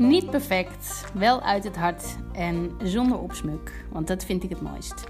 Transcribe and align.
Niet 0.00 0.30
perfect, 0.30 1.04
wel 1.14 1.42
uit 1.42 1.64
het 1.64 1.76
hart 1.76 2.16
en 2.32 2.70
zonder 2.82 3.18
opsmuk, 3.18 3.84
want 3.92 4.06
dat 4.06 4.24
vind 4.24 4.42
ik 4.42 4.50
het 4.50 4.60
mooist. 4.60 5.04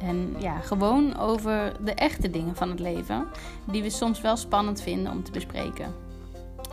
En 0.00 0.34
ja, 0.38 0.58
gewoon 0.58 1.18
over 1.18 1.72
de 1.84 1.94
echte 1.94 2.30
dingen 2.30 2.56
van 2.56 2.70
het 2.70 2.80
leven, 2.80 3.26
die 3.70 3.82
we 3.82 3.90
soms 3.90 4.20
wel 4.20 4.36
spannend 4.36 4.82
vinden 4.82 5.12
om 5.12 5.22
te 5.22 5.30
bespreken. 5.30 5.94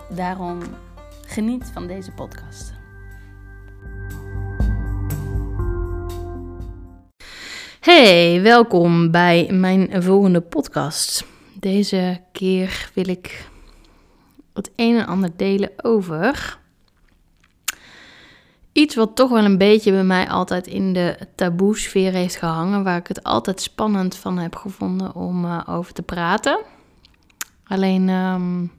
Daarom 0.10 0.60
geniet 1.26 1.66
van 1.74 1.88
deze 1.88 2.12
podcast. 2.12 2.74
Hey, 7.80 8.42
welkom 8.42 9.12
bij 9.12 9.48
mijn 9.52 10.04
volgende 10.04 10.42
podcast. 10.42 11.26
Deze 11.54 12.22
keer 12.32 12.92
wil 12.94 13.08
ik 13.08 13.50
het 14.54 14.72
een 14.76 14.98
en 14.98 15.08
ander 15.08 15.30
delen 15.36 15.72
over 15.78 16.58
iets 18.78 18.96
wat 18.96 19.16
toch 19.16 19.30
wel 19.30 19.46
een 19.46 19.58
beetje 19.58 19.92
bij 19.92 20.04
mij 20.04 20.30
altijd 20.30 20.68
in 20.68 20.94
de 20.94 21.18
taboe-sfeer 21.36 22.12
heeft 22.12 22.36
gehangen, 22.36 22.84
waar 22.84 22.98
ik 22.98 23.08
het 23.08 23.24
altijd 23.24 23.62
spannend 23.62 24.16
van 24.16 24.38
heb 24.38 24.56
gevonden 24.56 25.16
om 25.16 25.46
uh, 25.46 25.62
over 25.66 25.94
te 25.94 26.02
praten. 26.02 26.60
Alleen, 27.64 28.10
um, 28.10 28.72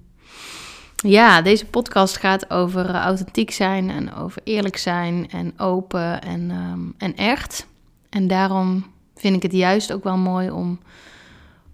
ja, 0.97 1.43
deze 1.43 1.67
podcast 1.67 2.17
gaat 2.17 2.51
over 2.51 2.89
uh, 2.89 2.95
authentiek 2.95 3.51
zijn 3.51 3.91
en 3.91 4.15
over 4.15 4.43
eerlijk 4.45 4.77
zijn 4.77 5.31
en 5.31 5.59
open 5.59 6.23
en, 6.23 6.51
um, 6.51 6.95
en 6.99 7.17
echt. 7.17 7.67
En 8.09 8.29
daarom 8.29 8.87
vind 9.15 9.37
ik 9.37 9.43
het 9.43 9.53
juist 9.53 9.93
ook 9.93 10.05
wel 10.05 10.17
mooi 10.17 10.51
om, 10.51 10.79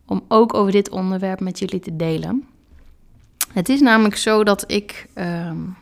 om 0.06 0.25
ook 0.28 0.55
over 0.55 0.72
dit 0.72 0.91
onderwerp 0.91 1.41
met 1.41 1.59
jullie 1.59 1.80
te 1.80 1.97
delen. 1.97 2.45
Het 3.52 3.69
is 3.69 3.80
namelijk 3.80 4.16
zo 4.16 4.45
dat 4.45 4.64
ik 4.66 5.06
um, 5.14 5.77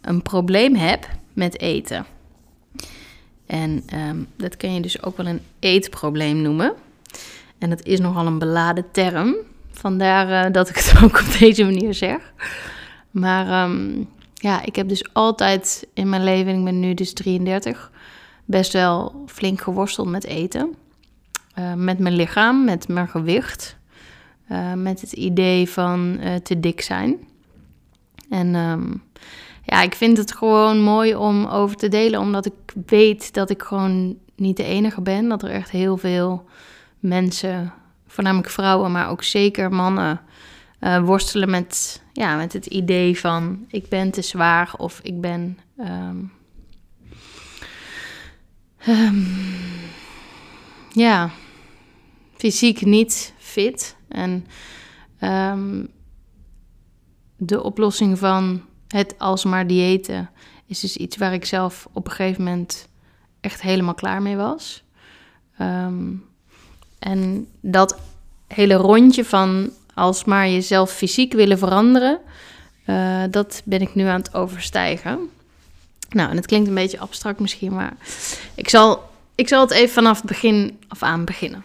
een 0.00 0.22
probleem 0.22 0.74
heb 0.74 1.08
met 1.34 1.60
eten. 1.60 2.06
En 3.46 3.84
um, 3.94 4.26
dat 4.36 4.56
kun 4.56 4.74
je 4.74 4.80
dus 4.80 5.02
ook 5.02 5.16
wel 5.16 5.26
een 5.26 5.40
eetprobleem 5.58 6.42
noemen. 6.42 6.74
En 7.58 7.70
dat 7.70 7.82
is 7.82 8.00
nogal 8.00 8.26
een 8.26 8.38
beladen 8.38 8.90
term. 8.90 9.36
Vandaar 9.70 10.46
uh, 10.46 10.52
dat 10.52 10.68
ik 10.68 10.76
het 10.76 10.94
ook 11.02 11.20
op 11.20 11.36
deze 11.38 11.64
manier 11.64 11.94
zeg. 11.94 12.32
Maar 13.10 13.70
um, 13.70 14.08
ja, 14.34 14.64
ik 14.64 14.76
heb 14.76 14.88
dus 14.88 15.12
altijd 15.12 15.86
in 15.94 16.08
mijn 16.08 16.24
leven, 16.24 16.58
ik 16.58 16.64
ben 16.64 16.80
nu 16.80 16.94
dus 16.94 17.12
33, 17.12 17.90
best 18.44 18.72
wel 18.72 19.24
flink 19.26 19.60
geworsteld 19.60 20.08
met 20.08 20.24
eten. 20.24 20.74
Uh, 21.58 21.74
met 21.74 21.98
mijn 21.98 22.14
lichaam, 22.14 22.64
met 22.64 22.88
mijn 22.88 23.08
gewicht. 23.08 23.76
Uh, 24.50 24.72
met 24.72 25.00
het 25.00 25.12
idee 25.12 25.68
van 25.68 26.20
te 26.42 26.60
dik 26.60 26.80
zijn. 26.80 27.16
En 28.30 28.54
um, 28.54 29.02
ja, 29.64 29.82
ik 29.82 29.94
vind 29.94 30.16
het 30.16 30.34
gewoon 30.34 30.80
mooi 30.80 31.14
om 31.14 31.46
over 31.46 31.76
te 31.76 31.88
delen, 31.88 32.20
omdat 32.20 32.46
ik 32.46 32.72
weet 32.86 33.34
dat 33.34 33.50
ik 33.50 33.62
gewoon 33.62 34.16
niet 34.36 34.56
de 34.56 34.64
enige 34.64 35.00
ben. 35.00 35.28
Dat 35.28 35.42
er 35.42 35.50
echt 35.50 35.70
heel 35.70 35.96
veel 35.96 36.44
mensen, 36.98 37.72
voornamelijk 38.06 38.50
vrouwen, 38.50 38.92
maar 38.92 39.08
ook 39.08 39.22
zeker 39.22 39.72
mannen, 39.72 40.20
uh, 40.80 41.04
worstelen 41.04 41.50
met, 41.50 42.02
ja, 42.12 42.36
met 42.36 42.52
het 42.52 42.66
idee 42.66 43.18
van 43.18 43.64
ik 43.68 43.88
ben 43.88 44.10
te 44.10 44.22
zwaar 44.22 44.74
of 44.76 45.00
ik 45.02 45.20
ben. 45.20 45.58
Um, 45.78 46.32
um, 48.88 49.26
ja, 50.92 51.30
fysiek 52.36 52.84
niet 52.84 53.34
fit. 53.38 53.96
En 54.08 54.46
um, 55.20 55.88
de 57.36 57.62
oplossing 57.62 58.18
van 58.18 58.62
het 58.98 59.14
alsmaar 59.18 59.66
diëten 59.66 60.30
is 60.66 60.80
dus 60.80 60.96
iets 60.96 61.16
waar 61.16 61.32
ik 61.32 61.44
zelf 61.44 61.88
op 61.92 62.06
een 62.06 62.12
gegeven 62.12 62.44
moment 62.44 62.88
echt 63.40 63.62
helemaal 63.62 63.94
klaar 63.94 64.22
mee 64.22 64.36
was. 64.36 64.82
Um, 65.60 66.24
en 66.98 67.48
dat 67.60 67.98
hele 68.46 68.74
rondje 68.74 69.24
van 69.24 69.70
alsmaar 69.94 70.48
jezelf 70.48 70.90
fysiek 70.90 71.32
willen 71.32 71.58
veranderen, 71.58 72.20
uh, 72.86 73.22
dat 73.30 73.62
ben 73.64 73.80
ik 73.80 73.94
nu 73.94 74.04
aan 74.04 74.20
het 74.20 74.34
overstijgen. 74.34 75.18
Nou, 76.08 76.30
en 76.30 76.36
het 76.36 76.46
klinkt 76.46 76.68
een 76.68 76.74
beetje 76.74 76.98
abstract 76.98 77.40
misschien, 77.40 77.72
maar 77.72 77.96
ik 78.54 78.68
zal, 78.68 79.10
ik 79.34 79.48
zal 79.48 79.60
het 79.60 79.70
even 79.70 79.94
vanaf 79.94 80.16
het 80.16 80.26
begin 80.26 80.78
af 80.88 81.02
aan 81.02 81.24
beginnen. 81.24 81.64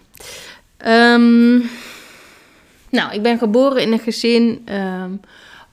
Um, 0.86 1.70
nou, 2.90 3.14
ik 3.14 3.22
ben 3.22 3.38
geboren 3.38 3.82
in 3.82 3.92
een 3.92 4.00
gezin 4.00 4.68
um, 4.74 5.20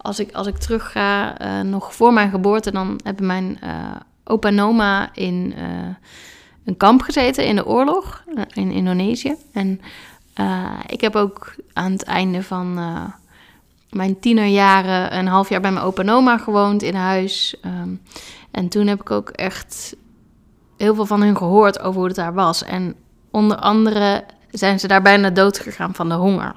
als 0.07 0.19
ik, 0.19 0.33
als 0.33 0.47
ik 0.47 0.57
terug 0.57 0.93
ga, 0.93 1.41
uh, 1.41 1.61
nog 1.61 1.95
voor 1.95 2.13
mijn 2.13 2.31
geboorte, 2.31 2.71
dan 2.71 3.01
hebben 3.05 3.27
mijn 3.27 3.59
uh, 3.65 3.71
opa 4.25 4.49
en 4.49 4.61
oma 4.61 5.15
in 5.15 5.55
uh, 5.59 5.65
een 6.65 6.77
kamp 6.77 7.03
gezeten 7.03 7.47
in 7.47 7.57
de 7.57 7.67
oorlog 7.67 8.25
in 8.53 8.71
Indonesië. 8.71 9.35
En 9.53 9.81
ik 10.87 11.01
heb 11.01 11.17
ook 11.17 11.55
aan 11.73 11.93
het 11.93 12.03
einde 12.03 12.43
van 12.43 12.75
mijn 13.91 14.21
tienerjaren 14.21 15.19
een 15.19 15.27
half 15.27 15.49
jaar 15.49 15.61
bij 15.61 15.73
mijn 15.73 15.85
opa 15.85 16.03
en 16.03 16.11
oma 16.11 16.39
gewoond 16.39 16.83
in 16.83 16.95
huis. 16.95 17.57
Um, 17.65 18.03
en 18.51 18.69
toen 18.69 18.87
heb 18.87 19.01
ik 19.01 19.11
ook 19.11 19.29
echt 19.29 19.97
heel 20.77 20.95
veel 20.95 21.07
van 21.07 21.23
hun 21.23 21.37
gehoord 21.37 21.81
over 21.81 21.99
hoe 21.99 22.07
het 22.07 22.17
daar 22.17 22.35
was. 22.35 22.65
En 22.65 22.95
onder 23.31 23.57
andere 23.57 24.25
zijn 24.51 24.81
ze 24.81 24.89
daar 24.89 25.03
bijna 25.03 25.31
dood 25.31 25.59
gegaan 25.59 25.95
van 25.95 26.09
de 26.09 26.15
honger. 26.15 26.55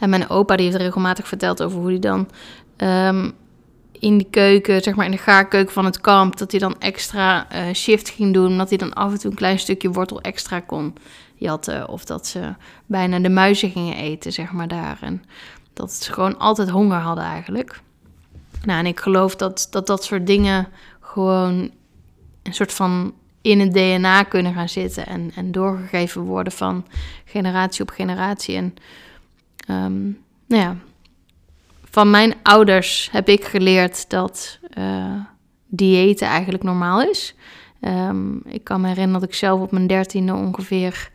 En 0.00 0.10
mijn 0.10 0.28
opa 0.28 0.56
die 0.56 0.66
heeft 0.66 0.78
regelmatig 0.78 1.28
verteld 1.28 1.62
over 1.62 1.78
hoe 1.78 1.88
hij 1.88 1.98
dan 1.98 2.28
um, 2.76 3.32
in 3.92 4.18
de 4.18 4.26
keuken, 4.30 4.82
zeg 4.82 4.94
maar 4.94 5.04
in 5.04 5.10
de 5.10 5.18
gaarkeuken 5.18 5.72
van 5.72 5.84
het 5.84 6.00
kamp, 6.00 6.36
dat 6.36 6.50
hij 6.50 6.60
dan 6.60 6.78
extra 6.78 7.46
uh, 7.52 7.74
shift 7.74 8.08
ging 8.08 8.34
doen. 8.34 8.46
Omdat 8.46 8.68
hij 8.68 8.78
dan 8.78 8.92
af 8.92 9.12
en 9.12 9.18
toe 9.18 9.30
een 9.30 9.36
klein 9.36 9.58
stukje 9.58 9.90
wortel 9.90 10.20
extra 10.20 10.60
kon 10.60 10.94
jatten. 11.34 11.88
Of 11.88 12.04
dat 12.04 12.26
ze 12.26 12.54
bijna 12.86 13.18
de 13.18 13.28
muizen 13.28 13.70
gingen 13.70 13.96
eten, 13.96 14.32
zeg 14.32 14.52
maar 14.52 14.68
daar. 14.68 14.98
En 15.00 15.24
dat 15.72 15.92
ze 15.92 16.12
gewoon 16.12 16.38
altijd 16.38 16.70
honger 16.70 16.98
hadden 16.98 17.24
eigenlijk. 17.24 17.80
Nou, 18.64 18.78
en 18.78 18.86
ik 18.86 19.00
geloof 19.00 19.36
dat 19.36 19.68
dat, 19.70 19.86
dat 19.86 20.04
soort 20.04 20.26
dingen 20.26 20.68
gewoon 21.00 21.70
een 22.42 22.54
soort 22.54 22.72
van 22.72 23.14
in 23.42 23.60
het 23.60 23.72
DNA 23.72 24.22
kunnen 24.22 24.54
gaan 24.54 24.68
zitten 24.68 25.06
en, 25.06 25.32
en 25.34 25.52
doorgegeven 25.52 26.22
worden 26.22 26.52
van 26.52 26.86
generatie 27.24 27.82
op 27.82 27.90
generatie. 27.90 28.56
En 28.56 28.74
Um, 29.70 30.18
nou 30.46 30.62
ja, 30.62 30.76
van 31.84 32.10
mijn 32.10 32.34
ouders 32.42 33.08
heb 33.12 33.28
ik 33.28 33.44
geleerd 33.44 34.10
dat 34.10 34.58
uh, 34.78 35.14
diëten 35.66 36.26
eigenlijk 36.26 36.62
normaal 36.62 37.02
is. 37.02 37.34
Um, 37.80 38.42
ik 38.44 38.64
kan 38.64 38.80
me 38.80 38.86
herinneren 38.86 39.20
dat 39.20 39.28
ik 39.28 39.34
zelf 39.34 39.60
op 39.60 39.70
mijn 39.70 39.86
dertiende 39.86 40.34
ongeveer 40.34 41.10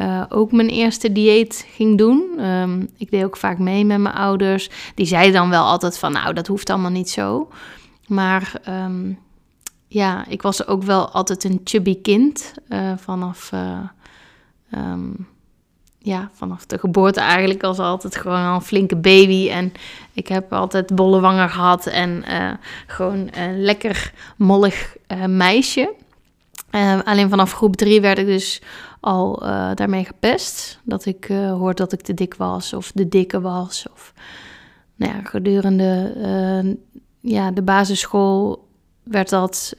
uh, 0.00 0.24
ook 0.28 0.52
mijn 0.52 0.68
eerste 0.68 1.12
dieet 1.12 1.66
ging 1.68 1.98
doen. 1.98 2.44
Um, 2.44 2.88
ik 2.96 3.10
deed 3.10 3.24
ook 3.24 3.36
vaak 3.36 3.58
mee 3.58 3.84
met 3.84 3.98
mijn 3.98 4.14
ouders. 4.14 4.70
Die 4.94 5.06
zeiden 5.06 5.32
dan 5.32 5.50
wel 5.50 5.64
altijd 5.64 5.98
van, 5.98 6.12
nou, 6.12 6.34
dat 6.34 6.46
hoeft 6.46 6.70
allemaal 6.70 6.90
niet 6.90 7.10
zo. 7.10 7.48
Maar 8.06 8.60
ja, 9.88 10.26
ik 10.28 10.42
was 10.42 10.66
ook 10.66 10.82
wel 10.82 11.10
altijd 11.10 11.44
een 11.44 11.60
chubby 11.64 12.00
kind 12.00 12.54
uh, 12.68 12.92
vanaf 12.96 13.52
ja, 16.06 16.30
vanaf 16.32 16.66
de 16.66 16.78
geboorte 16.78 17.20
eigenlijk 17.20 17.62
als 17.62 17.78
altijd 17.78 18.16
gewoon 18.16 18.44
al 18.44 18.54
een 18.54 18.60
flinke 18.60 18.96
baby. 18.96 19.48
En 19.50 19.72
ik 20.12 20.28
heb 20.28 20.52
altijd 20.52 20.94
bolle 20.94 21.20
wangen 21.20 21.50
gehad 21.50 21.86
en 21.86 22.24
uh, 22.28 22.52
gewoon 22.86 23.28
een 23.32 23.62
lekker 23.62 24.12
mollig 24.36 24.96
uh, 25.08 25.24
meisje. 25.24 25.94
Uh, 26.70 27.00
alleen 27.04 27.28
vanaf 27.28 27.52
groep 27.52 27.76
drie 27.76 28.00
werd 28.00 28.18
ik 28.18 28.26
dus 28.26 28.62
al 29.00 29.38
daarmee 29.74 30.04
gepest. 30.04 30.80
Dat 30.82 31.04
ik 31.04 31.26
hoorde 31.30 31.74
dat 31.74 31.92
ik 31.92 32.00
te 32.00 32.14
dik 32.14 32.34
was 32.34 32.72
of 32.72 32.92
de 32.92 33.08
dikke 33.08 33.40
was. 33.40 33.86
Of 33.92 34.12
nou 34.96 35.12
ja, 35.12 35.20
gedurende 35.22 36.76
ja, 37.20 37.50
de 37.50 37.62
basisschool 37.62 38.68
werd 39.02 39.28
dat 39.28 39.76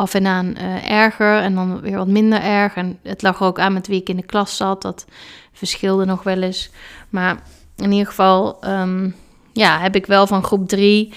af 0.00 0.14
en 0.14 0.26
aan 0.26 0.54
uh, 0.58 0.90
erger 0.90 1.38
en 1.38 1.54
dan 1.54 1.80
weer 1.80 1.96
wat 1.96 2.06
minder 2.06 2.42
erg. 2.42 2.74
En 2.74 2.98
het 3.02 3.22
lag 3.22 3.42
ook 3.42 3.58
aan 3.58 3.72
met 3.72 3.86
wie 3.86 4.00
ik 4.00 4.08
in 4.08 4.16
de 4.16 4.26
klas 4.26 4.56
zat. 4.56 4.82
Dat 4.82 5.06
verschilde 5.52 6.04
nog 6.04 6.22
wel 6.22 6.42
eens. 6.42 6.70
Maar 7.08 7.42
in 7.76 7.92
ieder 7.92 8.06
geval 8.06 8.58
um, 8.64 9.14
ja, 9.52 9.78
heb 9.80 9.96
ik 9.96 10.06
wel 10.06 10.26
van 10.26 10.44
groep 10.44 10.68
drie 10.68 11.12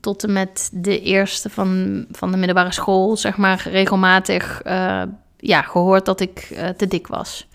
tot 0.00 0.24
en 0.24 0.32
met 0.32 0.70
de 0.72 1.00
eerste 1.00 1.50
van, 1.50 2.04
van 2.10 2.30
de 2.30 2.36
middelbare 2.36 2.72
school, 2.72 3.16
zeg 3.16 3.36
maar, 3.36 3.68
regelmatig 3.70 4.60
uh, 4.66 5.02
ja, 5.36 5.62
gehoord 5.62 6.04
dat 6.04 6.20
ik 6.20 6.48
uh, 6.52 6.68
te 6.68 6.86
dik 6.86 7.06
was. 7.06 7.46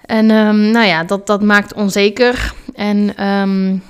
En 0.00 0.30
um, 0.30 0.70
nou 0.70 0.86
ja, 0.86 1.04
dat, 1.04 1.26
dat 1.26 1.42
maakt 1.42 1.74
onzeker. 1.74 2.52
En 2.74 3.26
um, 3.26 3.82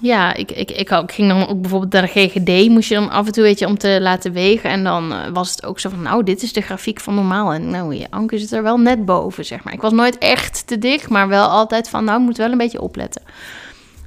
ja, 0.00 0.34
ik, 0.34 0.50
ik, 0.50 0.70
ik, 0.70 0.90
ik, 0.90 1.12
ging 1.12 1.28
dan 1.28 1.48
ook 1.48 1.60
bijvoorbeeld 1.60 1.92
naar 1.92 2.02
de 2.02 2.08
GGD, 2.08 2.68
moest 2.68 2.88
je 2.88 2.94
dan 2.94 3.10
af 3.10 3.26
en 3.26 3.32
toe, 3.32 3.42
weet 3.42 3.58
je, 3.58 3.66
om 3.66 3.78
te 3.78 3.98
laten 4.00 4.32
wegen. 4.32 4.70
En 4.70 4.84
dan 4.84 5.12
uh, 5.12 5.18
was 5.32 5.50
het 5.50 5.66
ook 5.66 5.80
zo 5.80 5.88
van, 5.88 6.02
nou, 6.02 6.22
dit 6.22 6.42
is 6.42 6.52
de 6.52 6.60
grafiek 6.60 7.00
van 7.00 7.14
normaal. 7.14 7.52
En 7.52 7.70
nou, 7.70 7.94
je 7.94 8.06
anker 8.10 8.38
zit 8.38 8.52
er 8.52 8.62
wel 8.62 8.78
net 8.78 9.04
boven, 9.04 9.44
zeg 9.44 9.64
maar. 9.64 9.72
Ik 9.72 9.80
was 9.80 9.92
nooit 9.92 10.18
echt 10.18 10.66
te 10.66 10.78
dik, 10.78 11.08
maar 11.08 11.28
wel 11.28 11.48
altijd 11.48 11.88
van, 11.88 12.04
nou, 12.04 12.20
moet 12.20 12.36
wel 12.36 12.50
een 12.50 12.58
beetje 12.58 12.80
opletten. 12.80 13.22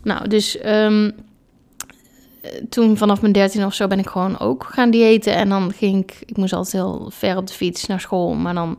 Nou, 0.04 0.28
dus 0.28 0.66
um, 0.66 1.12
toen 2.70 2.98
vanaf 2.98 3.22
mijn 3.22 3.34
dertien 3.34 3.66
of 3.66 3.74
zo 3.74 3.88
ben 3.88 4.00
ik 4.00 4.08
gewoon 4.08 4.40
ook 4.40 4.68
gaan 4.72 4.92
diëten. 4.92 5.36
En 5.36 5.50
dan 5.50 5.72
ging 5.76 6.04
ik, 6.04 6.24
ik 6.26 6.38
moest 6.38 6.54
altijd 6.54 6.74
heel 6.74 7.10
ver 7.14 7.38
op 7.38 7.48
de 7.48 7.54
fiets 7.54 7.86
naar 7.86 8.00
school. 8.00 8.34
Maar 8.34 8.54
dan 8.54 8.78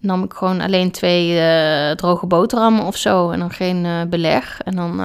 nam 0.00 0.22
ik 0.22 0.32
gewoon 0.32 0.60
alleen 0.60 0.90
twee 0.90 1.34
uh, 1.34 1.90
droge 1.90 2.26
boterhammen 2.26 2.84
of 2.84 2.96
zo. 2.96 3.30
En 3.30 3.38
dan 3.38 3.50
geen 3.50 3.84
uh, 3.84 4.02
beleg. 4.08 4.60
En 4.64 4.76
dan 4.76 5.00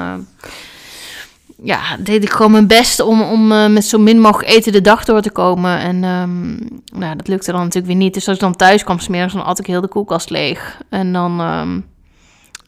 ja, 1.64 1.98
deed 1.98 2.24
ik 2.24 2.30
gewoon 2.30 2.52
mijn 2.52 2.68
best 2.68 3.00
om, 3.00 3.22
om 3.22 3.48
met 3.48 3.86
zo 3.86 3.98
min 3.98 4.20
mogelijk 4.20 4.50
eten 4.50 4.72
de 4.72 4.82
dag 4.82 5.06
door 5.06 5.22
te 5.22 5.32
komen. 5.32 5.80
En 5.80 6.04
um, 6.04 6.58
nou, 6.94 7.16
dat 7.16 7.28
lukte 7.28 7.52
dan 7.52 7.60
natuurlijk 7.60 7.88
weer 7.88 7.96
niet. 7.96 8.14
Dus 8.14 8.28
als 8.28 8.36
ik 8.36 8.42
dan 8.42 8.56
thuis 8.56 8.84
kwam 8.84 9.00
smiddags, 9.00 9.34
dan 9.34 9.42
had 9.42 9.60
ik 9.60 9.66
heel 9.66 9.82
de 9.82 9.88
koelkast 9.88 10.30
leeg. 10.30 10.82
En 10.90 11.14
dan, 11.14 11.42
um, 11.42 11.86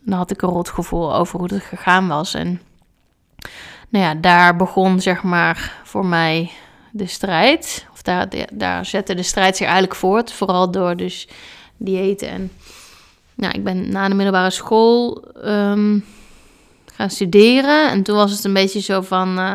dan 0.02 0.18
had 0.18 0.32
ik 0.32 0.42
een 0.42 0.50
rot 0.50 0.70
gevoel 0.70 1.16
over 1.16 1.40
hoe 1.40 1.54
het 1.54 1.64
gegaan 1.64 2.08
was. 2.08 2.34
En 2.34 2.62
nou 3.90 4.06
ja, 4.06 4.16
daar 4.16 4.56
begon 4.56 5.00
zeg 5.00 5.24
maar 5.24 5.82
voor 5.84 6.06
mij 6.06 6.52
de 6.92 7.08
strijd. 7.08 7.88
Of 7.94 8.02
daar, 8.02 8.28
daar 8.54 8.86
zette 8.86 9.16
de 9.16 9.24
strijd 9.24 9.58
zich 9.58 9.66
eigenlijk 9.66 9.96
voort. 9.96 10.32
Vooral 10.32 10.72
door 10.72 10.96
dus 10.96 11.28
diëten. 11.78 12.30
En 12.30 12.52
nou, 13.36 13.54
ik 13.54 13.64
ben 13.64 13.92
na 13.92 14.08
de 14.08 14.16
middelbare 14.16 14.50
school 14.50 15.24
um, 15.46 16.06
gaan 16.96 17.10
studeren. 17.10 17.90
En 17.90 18.04
toen 18.04 18.16
was 18.16 18.32
het 18.32 18.44
een 18.44 18.54
beetje 18.54 18.80
zo 18.80 19.02
van... 19.02 19.40
Uh, 19.40 19.54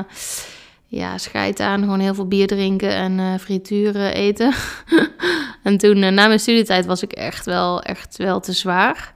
ja, 0.87 1.19
scheid 1.19 1.61
aan, 1.61 1.81
gewoon 1.81 2.01
heel 2.01 2.15
veel 2.15 2.29
bier 2.29 2.47
drinken 2.47 2.91
en 2.91 3.19
uh, 3.19 3.35
frituren 3.39 4.15
eten. 4.15 4.53
en 5.63 5.79
toen, 5.79 5.97
uh, 5.97 6.11
na 6.11 6.27
mijn 6.27 6.41
studietijd, 6.41 6.87
was 6.87 7.03
ik 7.03 7.13
echt 7.13 7.47
wel, 7.47 7.83
echt 7.83 8.17
wel 8.17 8.41
te 8.41 8.53
zwaar. 8.53 9.15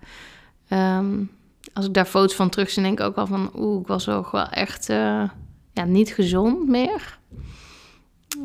Um, 0.71 1.31
als 1.73 1.87
ik 1.87 1.95
daar 1.95 2.05
foto's 2.05 2.35
van 2.35 2.49
terug 2.49 2.71
zie, 2.71 2.83
denk 2.83 2.99
ik 3.01 3.07
ook 3.07 3.17
al 3.17 3.27
van... 3.27 3.51
Oeh, 3.57 3.81
ik 3.81 3.87
was 3.87 4.09
ook 4.09 4.33
wel 4.33 4.49
echt 4.49 4.87
ja, 5.73 5.85
niet 5.87 6.15
gezond 6.15 6.69
meer. 6.69 7.19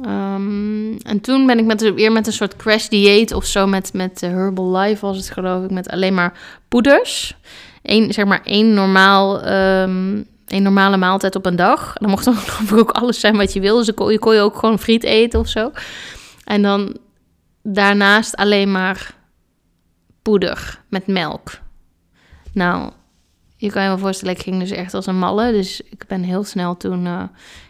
Um, 0.05 0.97
en 0.97 1.21
toen 1.21 1.45
ben 1.45 1.59
ik 1.59 1.65
met, 1.65 1.93
weer 1.93 2.11
met 2.11 2.27
een 2.27 2.33
soort 2.33 2.55
crash 2.55 2.87
dieet 2.87 3.33
of 3.33 3.45
zo... 3.45 3.67
met, 3.67 3.93
met 3.93 4.21
Herbal 4.21 4.77
Life 4.77 5.05
was 5.05 5.17
het 5.17 5.29
geloof 5.29 5.63
ik, 5.63 5.71
met 5.71 5.89
alleen 5.89 6.13
maar 6.13 6.61
poeders. 6.67 7.37
Eén, 7.89 8.13
zeg 8.13 8.25
maar 8.25 8.41
één 8.43 8.73
normaal... 8.73 9.47
Um, 9.51 10.27
een 10.49 10.63
normale 10.63 10.97
maaltijd 10.97 11.35
op 11.35 11.45
een 11.45 11.55
dag. 11.55 11.93
Dan 11.93 12.09
mocht 12.09 12.25
dan 12.25 12.37
ook 12.79 12.91
alles 12.91 13.19
zijn 13.19 13.37
wat 13.37 13.53
je 13.53 13.59
wilde. 13.59 13.77
Dus 13.77 13.85
dan 13.85 13.95
kon 13.95 14.11
je, 14.11 14.19
kon 14.19 14.35
je 14.35 14.41
ook 14.41 14.57
gewoon 14.57 14.79
friet 14.79 15.03
eten 15.03 15.39
of 15.39 15.47
zo. 15.47 15.71
En 16.43 16.61
dan 16.61 16.97
daarnaast 17.63 18.35
alleen 18.35 18.71
maar 18.71 19.15
poeder 20.21 20.81
met 20.89 21.07
melk. 21.07 21.59
Nou, 22.53 22.91
je 23.55 23.71
kan 23.71 23.81
je 23.81 23.87
wel 23.87 23.97
voorstellen, 23.97 24.35
ik 24.35 24.41
ging 24.41 24.59
dus 24.59 24.71
echt 24.71 24.93
als 24.93 25.05
een 25.05 25.19
malle. 25.19 25.51
Dus 25.51 25.81
ik 25.81 26.03
ben 26.07 26.23
heel 26.23 26.43
snel 26.43 26.77
toen 26.77 27.05
uh, 27.05 27.23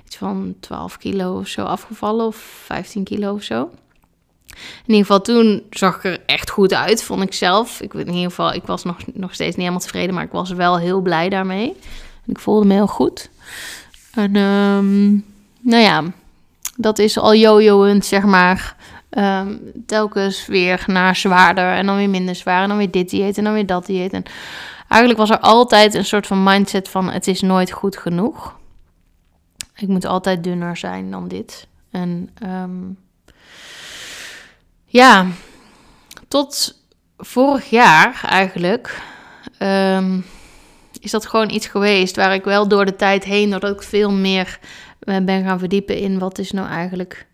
iets 0.05 0.15
van 0.15 0.55
12 0.59 0.97
kilo 0.97 1.39
of 1.39 1.47
zo 1.47 1.63
afgevallen. 1.63 2.25
Of 2.25 2.35
15 2.65 3.03
kilo 3.03 3.33
of 3.33 3.43
zo. 3.43 3.71
In 4.85 4.93
ieder 4.93 5.05
geval 5.05 5.21
toen 5.21 5.63
zag 5.69 5.95
ik 5.95 6.03
er 6.03 6.19
echt 6.25 6.49
goed 6.49 6.73
uit, 6.73 7.03
vond 7.03 7.21
ik 7.21 7.33
zelf. 7.33 7.81
Ik, 7.81 7.93
in 7.93 8.07
ieder 8.07 8.29
geval, 8.29 8.53
ik 8.53 8.65
was 8.65 8.83
nog, 8.83 8.97
nog 9.13 9.33
steeds 9.33 9.49
niet 9.49 9.65
helemaal 9.65 9.79
tevreden, 9.79 10.15
maar 10.15 10.23
ik 10.23 10.31
was 10.31 10.51
wel 10.51 10.77
heel 10.77 11.01
blij 11.01 11.29
daarmee. 11.29 11.75
Ik 12.25 12.39
voelde 12.39 12.65
me 12.65 12.73
heel 12.73 12.87
goed. 12.87 13.29
En 14.13 14.35
um, 14.35 15.25
nou 15.59 15.83
ja, 15.83 16.03
dat 16.75 16.99
is 16.99 17.17
al 17.17 17.35
jojoend, 17.35 18.05
zeg 18.05 18.23
maar. 18.23 18.75
Um, 19.09 19.59
telkens 19.85 20.45
weer 20.45 20.83
naar 20.87 21.15
zwaarder 21.15 21.73
en 21.73 21.85
dan 21.85 21.95
weer 21.95 22.09
minder 22.09 22.35
zwaar. 22.35 22.61
En 22.61 22.67
dan 22.67 22.77
weer 22.77 22.91
dit 22.91 23.09
dieet 23.09 23.37
en 23.37 23.43
dan 23.43 23.53
weer 23.53 23.65
dat 23.65 23.85
dieet. 23.85 24.13
En 24.13 24.23
Eigenlijk 24.89 25.19
was 25.19 25.29
er 25.29 25.39
altijd 25.39 25.93
een 25.93 26.05
soort 26.05 26.27
van 26.27 26.43
mindset 26.43 26.89
van 26.89 27.09
het 27.09 27.27
is 27.27 27.41
nooit 27.41 27.71
goed 27.71 27.97
genoeg. 27.97 28.57
Ik 29.75 29.87
moet 29.87 30.05
altijd 30.05 30.43
dunner 30.43 30.77
zijn 30.77 31.11
dan 31.11 31.27
dit. 31.27 31.67
En 31.91 32.29
um, 32.43 32.97
ja, 34.89 35.25
tot 36.27 36.81
vorig 37.17 37.69
jaar 37.69 38.21
eigenlijk 38.25 39.01
um, 39.59 40.25
is 40.99 41.11
dat 41.11 41.25
gewoon 41.25 41.49
iets 41.49 41.67
geweest 41.67 42.15
waar 42.15 42.33
ik 42.33 42.43
wel 42.43 42.67
door 42.67 42.85
de 42.85 42.95
tijd 42.95 43.23
heen, 43.23 43.49
doordat 43.49 43.73
ik 43.73 43.81
veel 43.81 44.11
meer 44.11 44.59
eh, 44.99 45.17
ben 45.17 45.43
gaan 45.43 45.59
verdiepen 45.59 45.97
in 45.97 46.19
wat 46.19 46.37
is 46.37 46.51
nou 46.51 46.67
eigenlijk 46.67 47.27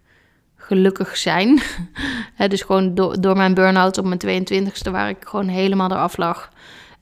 gelukkig 0.55 1.17
zijn. 1.17 1.61
dus 2.49 2.61
gewoon 2.61 2.95
door, 2.95 3.37
mijn 3.37 3.53
burn-out 3.53 3.97
op 3.97 4.05
mijn 4.05 4.45
22e, 4.47 4.91
waar 4.91 5.09
ik 5.09 5.17
gewoon 5.25 5.47
helemaal 5.47 5.91
eraf 5.91 6.17
lag. 6.17 6.53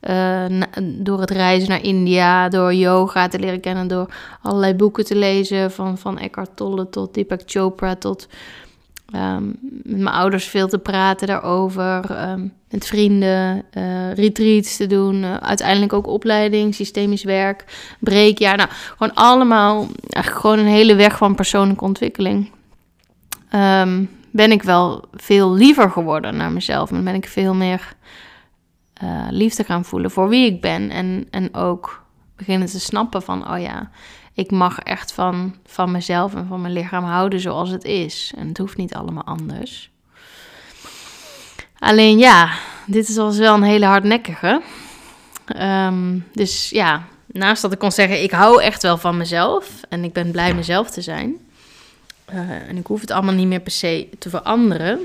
Uh, 0.09 0.45
door 0.81 1.19
het 1.19 1.31
reizen 1.31 1.69
naar 1.69 1.83
India, 1.83 2.49
door 2.49 2.73
yoga 2.73 3.27
te 3.27 3.39
leren 3.39 3.59
kennen, 3.59 3.87
door 3.87 4.13
allerlei 4.41 4.73
boeken 4.73 5.05
te 5.05 5.15
lezen, 5.15 5.71
van, 5.71 5.97
van 5.97 6.19
Eckhart 6.19 6.55
Tolle 6.55 6.89
tot 6.89 7.13
Deepak 7.13 7.41
Chopra, 7.45 7.95
tot 7.95 8.27
um, 9.15 9.57
met 9.83 9.97
mijn 9.97 10.15
ouders 10.15 10.45
veel 10.45 10.67
te 10.67 10.77
praten 10.77 11.27
daarover, 11.27 12.29
um, 12.29 12.53
met 12.69 12.85
vrienden, 12.85 13.63
uh, 13.73 14.13
retreats 14.13 14.77
te 14.77 14.87
doen, 14.87 15.23
uh, 15.23 15.35
uiteindelijk 15.35 15.93
ook 15.93 16.07
opleiding, 16.07 16.75
systemisch 16.75 17.23
werk, 17.23 17.65
breekjaar. 17.99 18.57
Nou, 18.57 18.69
gewoon 18.97 19.13
allemaal, 19.13 19.87
eigenlijk 20.07 20.45
gewoon 20.45 20.59
een 20.59 20.73
hele 20.73 20.95
weg 20.95 21.17
van 21.17 21.35
persoonlijke 21.35 21.83
ontwikkeling. 21.83 22.51
Um, 23.55 24.09
ben 24.31 24.51
ik 24.51 24.63
wel 24.63 25.03
veel 25.13 25.53
liever 25.53 25.89
geworden 25.89 26.37
naar 26.37 26.51
mezelf 26.51 26.91
en 26.91 27.03
ben 27.03 27.15
ik 27.15 27.27
veel 27.27 27.53
meer 27.53 27.95
uh, 29.03 29.27
liefde 29.29 29.63
gaan 29.63 29.85
voelen 29.85 30.11
voor 30.11 30.29
wie 30.29 30.45
ik 30.45 30.61
ben. 30.61 30.89
En, 30.89 31.27
en 31.29 31.53
ook 31.53 32.03
beginnen 32.35 32.67
te 32.67 32.79
snappen 32.79 33.21
van, 33.21 33.51
oh 33.51 33.59
ja, 33.59 33.89
ik 34.33 34.51
mag 34.51 34.79
echt 34.79 35.13
van, 35.13 35.55
van 35.65 35.91
mezelf 35.91 36.35
en 36.35 36.47
van 36.47 36.61
mijn 36.61 36.73
lichaam 36.73 37.03
houden 37.03 37.39
zoals 37.39 37.69
het 37.69 37.83
is. 37.83 38.33
En 38.37 38.47
het 38.47 38.57
hoeft 38.57 38.77
niet 38.77 38.93
allemaal 38.93 39.23
anders. 39.23 39.89
Alleen 41.79 42.17
ja, 42.17 42.51
dit 42.85 43.09
is 43.09 43.15
wel 43.15 43.53
een 43.53 43.63
hele 43.63 43.85
hardnekkige. 43.85 44.61
Um, 45.59 46.27
dus 46.33 46.69
ja, 46.69 47.03
naast 47.25 47.61
dat 47.61 47.71
ik 47.71 47.79
kon 47.79 47.91
zeggen, 47.91 48.23
ik 48.23 48.31
hou 48.31 48.61
echt 48.61 48.81
wel 48.81 48.97
van 48.97 49.17
mezelf 49.17 49.81
en 49.89 50.03
ik 50.03 50.13
ben 50.13 50.31
blij 50.31 50.53
mezelf 50.53 50.89
te 50.89 51.01
zijn. 51.01 51.35
Uh, 52.33 52.69
en 52.69 52.77
ik 52.77 52.87
hoef 52.87 53.01
het 53.01 53.11
allemaal 53.11 53.33
niet 53.33 53.47
meer 53.47 53.59
per 53.59 53.71
se 53.71 54.07
te 54.19 54.29
veranderen. 54.29 54.99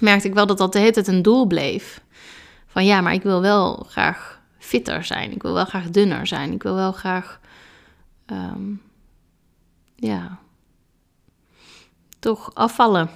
Merkte 0.00 0.28
ik 0.28 0.34
wel 0.34 0.46
dat 0.46 0.58
dat 0.58 0.72
de 0.72 0.78
hele 0.78 0.90
tijd 0.90 1.06
een 1.06 1.22
doel 1.22 1.46
bleef 1.46 2.00
van 2.66 2.84
ja, 2.84 3.00
maar 3.00 3.12
ik 3.12 3.22
wil 3.22 3.40
wel 3.40 3.86
graag 3.88 4.40
fitter 4.58 5.04
zijn. 5.04 5.32
Ik 5.32 5.42
wil 5.42 5.52
wel 5.52 5.64
graag 5.64 5.90
dunner 5.90 6.26
zijn. 6.26 6.52
Ik 6.52 6.62
wil 6.62 6.74
wel 6.74 6.92
graag, 6.92 7.40
um, 8.26 8.82
ja, 9.96 10.38
toch 12.18 12.54
afvallen. 12.54 13.08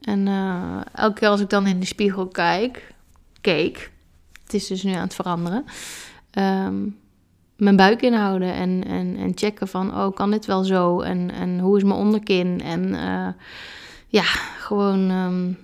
En 0.00 0.26
uh, 0.26 0.80
elke 0.92 1.18
keer 1.18 1.28
als 1.28 1.40
ik 1.40 1.50
dan 1.50 1.66
in 1.66 1.80
de 1.80 1.86
spiegel 1.86 2.26
kijk, 2.26 2.94
keek, 3.40 3.92
het 4.42 4.54
is 4.54 4.66
dus 4.66 4.82
nu 4.82 4.92
aan 4.92 5.00
het 5.00 5.14
veranderen, 5.14 5.64
um, 6.32 6.98
mijn 7.56 7.76
buik 7.76 8.02
inhouden 8.02 8.52
en, 8.52 8.84
en, 8.84 9.16
en 9.16 9.32
checken 9.34 9.68
van, 9.68 9.96
oh, 9.96 10.14
kan 10.14 10.30
dit 10.30 10.46
wel 10.46 10.64
zo? 10.64 11.00
En, 11.00 11.30
en 11.30 11.58
hoe 11.58 11.76
is 11.76 11.82
mijn 11.82 11.98
onderkin? 11.98 12.60
En 12.60 12.88
uh, 12.88 13.28
ja, 14.06 14.22
gewoon, 14.58 15.10
um, 15.10 15.58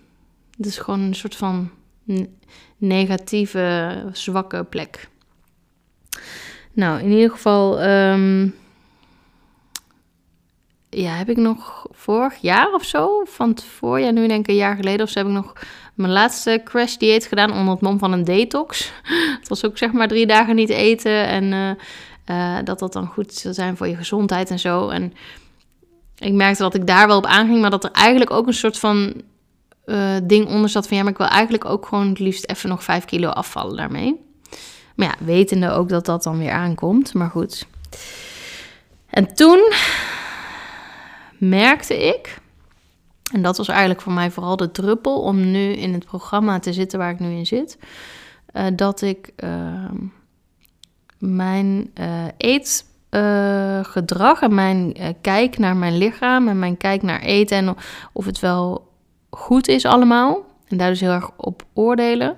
het 0.57 0.67
is 0.67 0.79
gewoon 0.79 1.01
een 1.01 1.15
soort 1.15 1.37
van 1.37 1.71
negatieve, 2.77 4.09
zwakke 4.13 4.65
plek. 4.65 5.09
Nou, 6.73 7.01
in 7.01 7.11
ieder 7.11 7.31
geval, 7.31 7.83
um, 7.83 8.55
ja, 10.89 11.13
heb 11.15 11.29
ik 11.29 11.37
nog 11.37 11.87
vorig 11.91 12.37
jaar 12.41 12.73
of 12.73 12.85
zo, 12.85 13.25
van 13.25 13.49
het 13.49 13.65
voorjaar, 13.65 14.13
nu 14.13 14.27
denk 14.27 14.41
ik 14.41 14.49
een 14.49 14.55
jaar 14.55 14.77
geleden 14.77 15.07
of 15.07 15.11
zo, 15.11 15.19
heb 15.19 15.29
ik 15.29 15.35
nog 15.35 15.53
mijn 15.95 16.13
laatste 16.13 16.61
crash 16.65 16.97
dieet 16.97 17.27
gedaan 17.27 17.53
onder 17.53 17.73
het 17.73 17.81
mom 17.81 17.99
van 17.99 18.13
een 18.13 18.25
detox. 18.25 18.93
het 19.41 19.49
was 19.49 19.65
ook 19.65 19.79
zeg 19.79 19.93
maar 19.93 20.09
drie 20.09 20.27
dagen 20.27 20.55
niet 20.55 20.69
eten 20.69 21.27
en 21.27 21.45
uh, 21.53 21.71
uh, 22.31 22.65
dat 22.65 22.79
dat 22.79 22.93
dan 22.93 23.07
goed 23.07 23.35
zou 23.35 23.55
zijn 23.55 23.77
voor 23.77 23.89
je 23.89 23.97
gezondheid 23.97 24.51
en 24.51 24.59
zo. 24.59 24.89
En 24.89 25.13
ik 26.19 26.33
merkte 26.33 26.63
dat 26.63 26.75
ik 26.75 26.87
daar 26.87 27.07
wel 27.07 27.17
op 27.17 27.27
aanging, 27.27 27.61
maar 27.61 27.71
dat 27.71 27.85
er 27.85 27.91
eigenlijk 27.91 28.31
ook 28.31 28.47
een 28.47 28.55
soort 28.55 28.79
van 28.79 29.23
uh, 29.87 30.17
ding 30.23 30.49
onder 30.49 30.69
zat 30.69 30.89
van 30.89 30.97
ja, 30.97 31.03
maar 31.03 31.13
ik 31.13 31.19
wil 31.19 31.27
eigenlijk 31.27 31.65
ook 31.65 31.87
gewoon 31.87 32.09
het 32.09 32.19
liefst 32.19 32.51
even 32.51 32.69
nog 32.69 32.85
5 32.85 33.05
kilo 33.05 33.29
afvallen 33.29 33.77
daarmee. 33.77 34.32
Maar 34.97 35.07
ja, 35.07 35.25
wetende 35.25 35.71
ook 35.71 35.89
dat 35.89 36.07
dat 36.07 36.23
dan 36.23 36.39
weer 36.39 36.51
aankomt, 36.51 37.15
maar 37.15 37.31
goed. 37.31 37.67
En 39.07 39.35
toen 39.35 39.73
merkte 41.39 42.07
ik, 42.07 42.41
en 43.33 43.43
dat 43.43 43.57
was 43.57 43.69
eigenlijk 43.69 44.01
voor 44.01 44.13
mij 44.13 44.31
vooral 44.31 44.57
de 44.57 44.71
druppel 44.71 45.23
om 45.23 45.51
nu 45.51 45.73
in 45.73 45.93
het 45.93 46.05
programma 46.05 46.59
te 46.59 46.73
zitten 46.73 46.99
waar 46.99 47.11
ik 47.11 47.19
nu 47.19 47.31
in 47.31 47.47
zit, 47.47 47.79
uh, 48.53 48.67
dat 48.77 49.03
ik 49.03 49.33
uh, 49.37 49.91
mijn 51.19 51.91
uh, 52.01 52.25
eetgedrag 53.11 54.41
en 54.41 54.55
mijn 54.55 54.97
kijk 55.21 55.59
naar 55.59 55.77
mijn 55.77 55.97
lichaam 55.97 56.49
en 56.49 56.59
mijn 56.59 56.77
kijk 56.77 57.03
naar 57.03 57.21
eten 57.21 57.57
en 57.57 57.77
of 58.13 58.25
het 58.25 58.41
wel 58.41 58.91
goed 59.31 59.69
is 59.69 59.85
allemaal, 59.85 60.45
en 60.69 60.77
daar 60.77 60.89
dus 60.89 61.01
heel 61.01 61.11
erg 61.11 61.31
op 61.37 61.65
oordelen, 61.73 62.37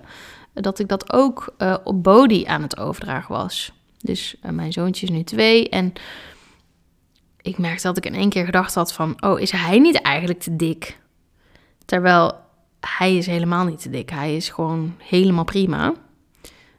dat 0.55 0.79
ik 0.79 0.89
dat 0.89 1.13
ook 1.13 1.55
uh, 1.59 1.77
op 1.85 2.03
body 2.03 2.45
aan 2.47 2.63
het 2.63 2.79
overdragen 2.79 3.35
was. 3.35 3.73
Dus 3.99 4.37
uh, 4.43 4.51
mijn 4.51 4.73
zoontje 4.73 5.07
is 5.07 5.13
nu 5.13 5.23
twee 5.23 5.69
en 5.69 5.93
ik 7.41 7.59
merkte 7.59 7.87
dat 7.87 7.97
ik 7.97 8.07
in 8.07 8.15
één 8.15 8.29
keer 8.29 8.45
gedacht 8.45 8.75
had 8.75 8.93
van... 8.93 9.23
oh, 9.23 9.41
is 9.41 9.51
hij 9.51 9.79
niet 9.79 10.03
eigenlijk 10.03 10.41
te 10.41 10.57
dik? 10.57 10.99
Terwijl 11.85 12.33
hij 12.81 13.17
is 13.17 13.27
helemaal 13.27 13.65
niet 13.65 13.81
te 13.81 13.91
dik. 13.91 14.11
Hij 14.11 14.37
is 14.37 14.49
gewoon 14.49 14.95
helemaal 14.99 15.45
prima. 15.45 15.95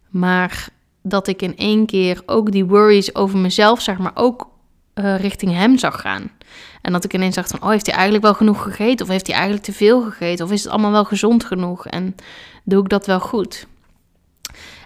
Maar 0.09 0.69
dat 1.01 1.27
ik 1.27 1.41
in 1.41 1.57
één 1.57 1.85
keer 1.85 2.21
ook 2.25 2.51
die 2.51 2.65
worries 2.65 3.15
over 3.15 3.37
mezelf, 3.37 3.81
zeg 3.81 3.97
maar, 3.97 4.11
ook 4.13 4.49
uh, 4.95 5.19
richting 5.19 5.51
hem 5.51 5.77
zag 5.77 6.01
gaan. 6.01 6.31
En 6.81 6.91
dat 6.91 7.03
ik 7.03 7.13
ineens 7.13 7.35
dacht 7.35 7.51
van, 7.51 7.61
oh, 7.63 7.69
heeft 7.69 7.85
hij 7.85 7.95
eigenlijk 7.95 8.23
wel 8.23 8.33
genoeg 8.33 8.63
gegeten? 8.63 9.05
Of 9.05 9.11
heeft 9.11 9.27
hij 9.27 9.35
eigenlijk 9.35 9.65
te 9.65 9.73
veel 9.73 10.01
gegeten? 10.01 10.45
Of 10.45 10.51
is 10.51 10.63
het 10.63 10.71
allemaal 10.71 10.91
wel 10.91 11.05
gezond 11.05 11.43
genoeg? 11.43 11.87
En 11.87 12.15
doe 12.63 12.83
ik 12.83 12.89
dat 12.89 13.05
wel 13.05 13.19
goed? 13.19 13.67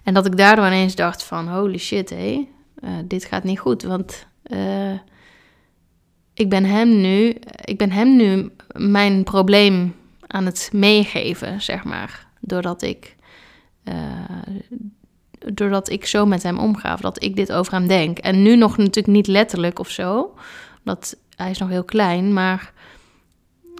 En 0.03 0.13
dat 0.13 0.25
ik 0.25 0.37
daardoor 0.37 0.65
ineens 0.65 0.95
dacht 0.95 1.23
van, 1.23 1.47
holy 1.47 1.77
shit, 1.77 2.09
hé, 2.09 2.47
uh, 2.83 2.89
dit 3.05 3.25
gaat 3.25 3.43
niet 3.43 3.59
goed. 3.59 3.83
Want 3.83 4.27
uh, 4.43 4.99
ik, 6.33 6.49
ben 6.49 6.65
hem 6.65 7.01
nu, 7.01 7.35
ik 7.63 7.77
ben 7.77 7.91
hem 7.91 8.15
nu 8.15 8.51
mijn 8.71 9.23
probleem 9.23 9.95
aan 10.27 10.45
het 10.45 10.69
meegeven, 10.73 11.61
zeg 11.61 11.83
maar. 11.83 12.27
Doordat 12.39 12.81
ik, 12.81 13.15
uh, 13.83 13.93
doordat 15.53 15.89
ik 15.89 16.05
zo 16.05 16.25
met 16.25 16.43
hem 16.43 16.57
omga, 16.57 16.93
of 16.93 17.01
dat 17.01 17.23
ik 17.23 17.35
dit 17.35 17.51
over 17.51 17.73
hem 17.73 17.87
denk. 17.87 18.17
En 18.17 18.41
nu 18.41 18.55
nog 18.55 18.77
natuurlijk 18.77 19.07
niet 19.07 19.27
letterlijk 19.27 19.79
of 19.79 19.89
zo, 19.89 20.35
omdat 20.79 21.17
hij 21.39 21.51
is 21.51 21.57
nog 21.57 21.69
heel 21.69 21.83
klein, 21.83 22.33
maar 22.33 22.71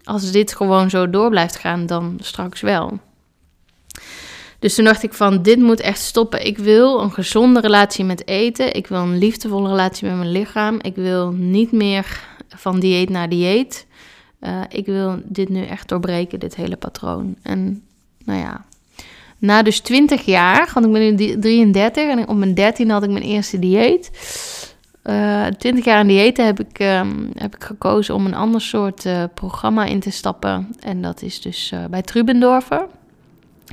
als 0.04 0.32
dit 0.32 0.56
gewoon 0.56 0.90
zo 0.90 1.10
door 1.10 1.30
blijft 1.30 1.56
gaan, 1.56 1.86
dan 1.86 2.18
straks 2.22 2.62
wel. 2.62 3.00
Dus 4.60 4.76
toen 4.76 4.86
dacht 4.86 5.04
ik 5.04 5.14
van, 5.14 5.42
dit 5.42 5.60
moet 5.60 5.80
echt 5.80 6.00
stoppen. 6.00 6.46
Ik 6.46 6.58
wil 6.58 7.02
een 7.02 7.12
gezonde 7.12 7.60
relatie 7.60 8.06
met 8.06 8.28
eten. 8.28 8.74
Ik 8.74 8.88
wil 8.88 9.00
een 9.00 9.18
liefdevolle 9.18 9.70
relatie 9.70 10.08
met 10.08 10.18
mijn 10.18 10.32
lichaam. 10.32 10.80
Ik 10.82 10.96
wil 10.96 11.32
niet 11.32 11.72
meer 11.72 12.28
van 12.48 12.80
dieet 12.80 13.10
naar 13.10 13.30
dieet. 13.30 13.88
Uh, 14.42 14.62
ik 14.70 14.86
wil 14.86 15.22
dit 15.24 15.50
nu 15.50 15.66
echt 15.66 15.88
doorbreken, 15.90 16.40
dit 16.40 16.56
hele 16.56 16.78
patroon. 16.78 17.36
En 17.42 17.84
nou 18.26 18.40
ja, 18.40 18.66
na 19.38 19.64
dus 19.64 19.80
20 19.80 20.26
jaar, 20.26 20.72
want 20.74 20.86
ik 20.86 20.92
ben 20.92 21.16
nu 21.16 21.40
33 21.40 22.10
en 22.10 22.28
op 22.28 22.38
mijn 22.38 22.54
13 22.54 22.90
had 22.90 23.04
ik 23.04 23.10
mijn 23.10 23.24
eerste 23.24 23.60
dieet. 23.60 24.12
Uh, 25.10 25.48
eh, 25.48 25.54
20 25.54 25.86
jaar 25.86 25.98
aan 25.98 26.08
diëten 26.08 26.46
heb 26.46 26.60
ik, 26.60 26.80
um, 26.80 27.32
heb 27.36 27.56
ik 27.56 27.64
gekozen 27.64 28.16
om 28.16 28.26
een 28.26 28.34
ander 28.34 28.62
soort 28.62 29.06
uh, 29.06 29.24
programma 29.34 29.86
in 29.86 30.00
te 30.00 30.12
stappen. 30.12 30.76
En 30.80 31.02
dat 31.02 31.22
is 31.22 31.42
dus 31.42 31.74
bij 31.90 32.02
Trubendorfer. 32.02 32.88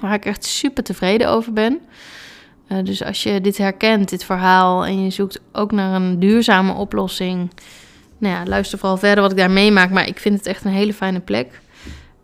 Waar 0.00 0.14
ik 0.14 0.24
echt 0.24 0.44
super 0.44 0.84
tevreden 0.84 1.28
over 1.28 1.52
ben. 1.52 1.80
Dus 2.82 3.04
als 3.04 3.22
je 3.22 3.40
dit 3.40 3.56
herkent, 3.56 4.08
dit 4.08 4.24
verhaal, 4.24 4.84
en 4.84 5.04
je 5.04 5.10
zoekt 5.10 5.40
ook 5.52 5.72
naar 5.72 5.94
een 5.94 6.18
duurzame 6.18 6.72
oplossing. 6.72 7.50
Nou 8.18 8.34
ja, 8.34 8.44
luister 8.44 8.78
vooral 8.78 8.96
verder 8.96 9.22
wat 9.22 9.30
ik 9.30 9.38
daar 9.38 9.50
meemaak. 9.50 9.90
Maar 9.90 10.08
ik 10.08 10.18
vind 10.18 10.38
het 10.38 10.46
echt 10.46 10.64
een 10.64 10.72
hele 10.72 10.92
fijne 10.94 11.20
plek. 11.20 11.60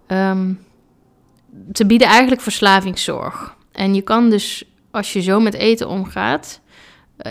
Um, 0.08 0.58
ze 1.72 1.86
bieden 1.86 2.08
eigenlijk 2.08 2.40
verslavingszorg. 2.40 3.56
En 3.72 3.94
je 3.94 4.02
kan 4.02 4.30
dus, 4.30 4.64
als 4.90 5.12
je 5.12 5.20
zo 5.20 5.40
met 5.40 5.54
eten 5.54 5.88
omgaat, 5.88 6.60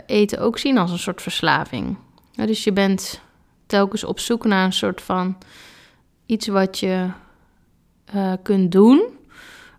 eten 0.05 0.39
ook 0.39 0.57
zien 0.57 0.77
als 0.77 0.91
een 0.91 0.99
soort 0.99 1.21
verslaving. 1.21 1.97
Dus 2.35 2.63
je 2.63 2.73
bent 2.73 3.21
telkens 3.65 4.03
op 4.03 4.19
zoek 4.19 4.45
naar 4.45 4.65
een 4.65 4.73
soort 4.73 5.01
van 5.01 5.37
iets 6.25 6.47
wat 6.47 6.79
je 6.79 7.07
uh, 8.15 8.33
kunt 8.43 8.71
doen 8.71 9.03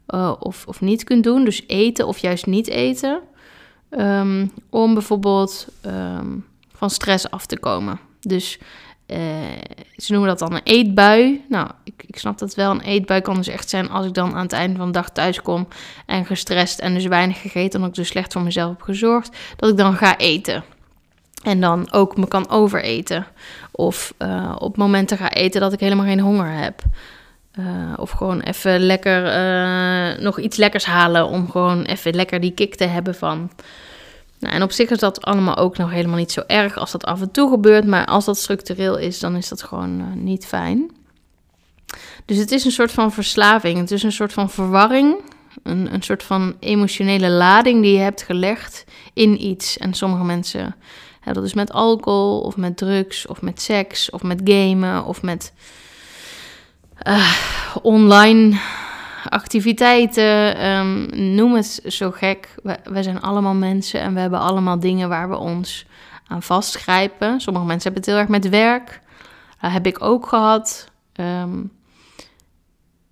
uh, 0.09 0.33
of, 0.39 0.67
of 0.67 0.81
niet 0.81 1.05
kunt 1.05 1.25
doen. 1.25 1.45
Dus 1.45 1.65
eten 1.67 2.07
of 2.07 2.19
juist 2.19 2.47
niet 2.47 2.69
eten. 2.69 3.21
Um, 3.91 4.53
om 4.71 4.95
bijvoorbeeld 4.95 5.67
um, 5.87 6.47
van 6.73 6.91
stress 6.91 7.31
af 7.31 7.47
te 7.47 7.59
komen. 7.59 8.01
Dus 8.21 8.59
uh, 9.13 9.19
ze 9.97 10.13
noemen 10.13 10.29
dat 10.31 10.39
dan 10.39 10.55
een 10.55 10.61
eetbui. 10.65 11.45
Nou, 11.49 11.71
ik, 11.85 12.05
ik 12.07 12.19
snap 12.19 12.39
dat 12.39 12.55
wel. 12.55 12.71
Een 12.71 12.81
eetbui 12.81 13.21
kan 13.21 13.35
dus 13.35 13.49
echt 13.49 13.69
zijn 13.69 13.91
als 13.91 14.07
ik 14.07 14.15
dan 14.15 14.35
aan 14.35 14.43
het 14.43 14.53
einde 14.53 14.77
van 14.77 14.87
de 14.87 14.93
dag 14.93 15.11
thuis 15.11 15.43
kom 15.43 15.69
en 16.07 16.27
gestrest 16.27 16.79
en 16.79 16.95
dus 16.95 17.07
weinig 17.07 17.41
gegeten, 17.41 17.75
omdat 17.75 17.91
ik 17.91 18.03
dus 18.03 18.09
slecht 18.09 18.33
voor 18.33 18.43
mezelf 18.43 18.71
heb 18.71 18.83
gezorgd, 18.83 19.37
dat 19.57 19.71
ik 19.71 19.77
dan 19.77 19.95
ga 19.95 20.17
eten. 20.17 20.65
En 21.43 21.61
dan 21.61 21.93
ook 21.93 22.17
me 22.17 22.29
kan 22.29 22.51
overeten. 22.51 23.27
Of 23.71 24.15
uh, 24.19 24.57
op 24.59 24.77
momenten 24.77 25.19
ga 25.19 25.31
eten 25.31 25.61
dat 25.61 25.73
ik 25.73 25.81
helemaal 25.81 26.07
geen 26.07 26.21
honger 26.21 26.51
heb. 26.51 26.83
Uh, 27.59 27.93
of 27.97 28.11
gewoon 28.11 28.41
even 28.41 28.81
lekker 28.81 29.23
nog 30.23 30.39
iets 30.39 30.57
lekkers 30.57 30.85
halen 30.85 31.27
om 31.27 31.51
gewoon 31.51 31.83
even 31.83 32.15
lekker 32.15 32.41
die 32.41 32.53
kick 32.53 32.75
te 32.75 32.85
hebben 32.85 33.15
van. 33.15 33.51
Nou, 34.43 34.55
en 34.55 34.63
op 34.63 34.73
zich 34.73 34.91
is 34.91 34.99
dat 34.99 35.23
allemaal 35.23 35.57
ook 35.57 35.77
nog 35.77 35.91
helemaal 35.91 36.17
niet 36.17 36.33
zo 36.33 36.43
erg 36.47 36.77
als 36.77 36.93
dat 36.93 37.05
af 37.05 37.21
en 37.21 37.31
toe 37.31 37.51
gebeurt. 37.51 37.87
Maar 37.87 38.07
als 38.07 38.25
dat 38.25 38.39
structureel 38.39 38.99
is, 38.99 39.19
dan 39.21 39.37
is 39.37 39.49
dat 39.49 39.63
gewoon 39.63 40.01
uh, 40.01 40.07
niet 40.15 40.47
fijn. 40.47 40.91
Dus 42.25 42.37
het 42.37 42.51
is 42.51 42.65
een 42.65 42.71
soort 42.71 42.93
van 42.93 43.13
verslaving. 43.13 43.79
Het 43.79 43.91
is 43.91 44.03
een 44.03 44.13
soort 44.13 44.33
van 44.33 44.51
verwarring. 44.51 45.17
Een, 45.63 45.95
een 45.95 46.03
soort 46.03 46.23
van 46.23 46.57
emotionele 46.61 47.29
lading 47.29 47.83
die 47.83 47.93
je 47.93 47.99
hebt 47.99 48.23
gelegd 48.23 48.85
in 49.13 49.45
iets. 49.45 49.79
En 49.79 49.95
sommige 49.95 50.25
mensen 50.25 50.77
hebben 51.15 51.35
dat 51.35 51.43
dus 51.43 51.55
met 51.55 51.73
alcohol, 51.73 52.41
of 52.41 52.57
met 52.57 52.77
drugs, 52.77 53.27
of 53.27 53.43
met 53.43 53.61
seks, 53.61 54.11
of 54.11 54.23
met 54.23 54.41
gamen, 54.45 55.05
of 55.05 55.23
met 55.23 55.53
uh, 57.07 57.37
online 57.83 58.59
activiteiten, 59.29 60.67
um, 60.67 61.09
noem 61.35 61.55
het 61.55 61.81
zo 61.87 62.11
gek. 62.11 62.55
We, 62.63 63.03
zijn 63.03 63.21
allemaal 63.21 63.55
mensen 63.55 64.01
en 64.01 64.15
we 64.15 64.21
hebben 64.21 64.41
allemaal 64.41 64.81
dingen 64.81 65.09
waar 65.09 65.29
we 65.29 65.37
ons 65.37 65.87
aan 66.27 66.43
vastgrijpen. 66.43 67.41
Sommige 67.41 67.67
mensen 67.67 67.93
hebben 67.93 68.03
het 68.03 68.11
heel 68.11 68.21
erg 68.21 68.43
met 68.43 68.49
werk. 68.49 69.01
Dat 69.61 69.73
heb 69.73 69.87
ik 69.87 70.03
ook 70.03 70.27
gehad. 70.27 70.91
Um, 71.15 71.73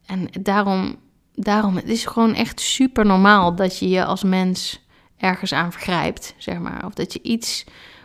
en 0.07 0.29
daarom, 0.41 0.97
daarom, 1.35 1.77
het 1.77 1.89
is 1.89 2.07
gewoon 2.07 2.35
echt 2.35 2.61
super 2.61 3.07
normaal 3.07 3.55
dat 3.55 3.79
je 3.79 3.89
je 3.89 4.05
als 4.05 4.23
mens 4.23 4.85
ergens 5.17 5.53
aan 5.53 5.73
vergrijpt, 5.73 6.35
zeg 6.37 6.59
maar. 6.59 6.87
Of 6.87 6.95
dat 6.95 7.13
je 7.13 7.23
iets, 7.23 7.65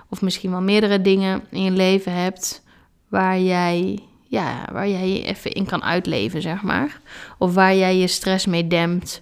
of 0.09 0.21
misschien 0.21 0.51
wel 0.51 0.61
meerdere 0.61 1.01
dingen 1.01 1.43
in 1.49 1.63
je 1.63 1.71
leven 1.71 2.11
hebt 2.11 2.63
waar 3.07 3.39
jij 3.39 4.03
ja, 4.27 4.67
waar 4.71 4.87
jij 4.87 5.09
je 5.09 5.23
even 5.23 5.51
in 5.51 5.65
kan 5.65 5.83
uitleven, 5.83 6.41
zeg 6.41 6.61
maar. 6.61 7.01
Of 7.37 7.53
waar 7.53 7.75
jij 7.75 7.97
je 7.97 8.07
stress 8.07 8.45
mee 8.45 8.67
dempt. 8.67 9.21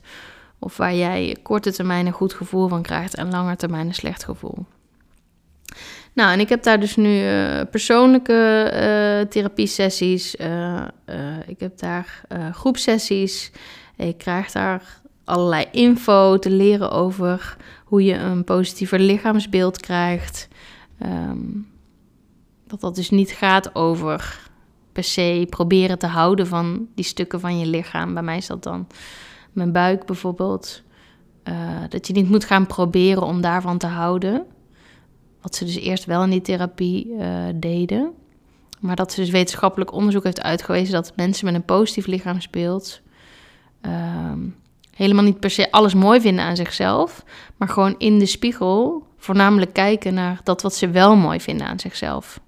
Of 0.60 0.78
waar 0.78 0.96
jij 0.96 1.38
korte 1.44 1.72
termijn 1.72 2.06
een 2.06 2.12
goed 2.12 2.34
gevoel 2.34 2.68
van 2.68 2.82
krijgt 2.82 3.16
en 3.16 3.32
lange 3.32 3.56
termijn 3.56 3.88
een 3.88 3.94
slecht 3.94 4.24
gevoel. 4.24 4.66
Nou, 6.14 6.32
en 6.32 6.40
ik 6.40 6.50
heb 6.50 6.64
daar 6.64 6.80
dus 6.80 6.96
nu 6.96 7.24
uh, 7.24 7.62
persoonlijke 7.72 8.64
uh, 8.74 9.30
therapiesessies. 9.30 10.36
Uh, 10.36 10.86
ik 11.48 11.60
heb 11.60 11.78
daar 11.80 12.22
groepsessies. 12.52 13.52
Ik 13.98 14.18
krijg 14.18 14.52
daar 14.52 15.02
allerlei 15.24 15.66
info 15.72 16.40
te 16.40 16.50
leren 16.50 16.92
over 16.92 17.58
hoe 17.86 18.04
je 18.04 18.14
een 18.14 18.44
positiever 18.44 19.00
lichaamsbeeld 19.00 19.80
krijgt. 19.80 20.48
Um, 21.06 21.68
dat 22.68 22.82
dat 22.82 22.96
dus 22.96 23.10
niet 23.10 23.32
gaat 23.32 23.76
over 23.76 24.40
per 24.94 25.04
se 25.04 25.48
proberen 25.50 26.00
te 26.00 26.08
houden 26.08 26.48
van 26.48 26.88
die 26.96 27.06
stukken 27.06 27.40
van 27.40 27.60
je 27.60 27.66
lichaam. 27.66 28.14
Bij 28.14 28.24
mij 28.24 28.38
is 28.38 28.48
dat 28.48 28.64
dan 28.64 28.88
mijn 29.52 29.72
buik 29.72 30.06
bijvoorbeeld. 30.06 30.82
Uh, 31.44 31.56
dat 31.90 32.08
je 32.08 32.14
niet 32.14 32.30
moet 32.30 32.46
gaan 32.46 32.68
proberen 32.68 33.24
om 33.24 33.42
daarvan 33.42 33.78
te 33.78 33.88
houden. 33.88 34.46
Wat 35.42 35.56
ze 35.56 35.66
dus 35.66 35.76
eerst 35.76 36.06
wel 36.06 36.24
in 36.24 36.30
die 36.30 36.42
therapie 36.42 37.08
uh, 37.08 37.46
deden. 37.56 38.12
Maar 38.80 38.96
dat 38.96 39.12
ze 39.12 39.20
dus 39.20 39.30
wetenschappelijk 39.30 39.94
onderzoek 39.94 40.24
heeft 40.24 40.42
uitgewezen 40.42 40.94
dat 40.94 41.14
mensen 41.16 41.46
met 41.46 41.56
een 41.56 41.66
positief 41.66 42.06
lichaamsbeeld 42.06 43.02
uh, 43.86 44.32
helemaal 44.96 45.24
niet 45.24 45.40
per 45.40 45.50
se 45.50 45.72
alles 45.72 45.94
mooi 45.94 46.22
vinden 46.22 46.46
aan 46.46 46.56
zichzelf, 46.56 47.24
maar 47.58 47.68
gewoon 47.68 47.96
in 47.98 48.20
de 48.20 48.26
spiegel 48.26 49.08
voornamelijk 49.18 49.74
kijken 49.74 50.14
naar 50.14 50.42
dat 50.44 50.62
wat 50.62 50.76
ze 50.76 50.90
wel 50.90 51.16
mooi 51.16 51.40
vinden 51.40 51.68
aan 51.68 51.80
zichzelf. 51.80 52.40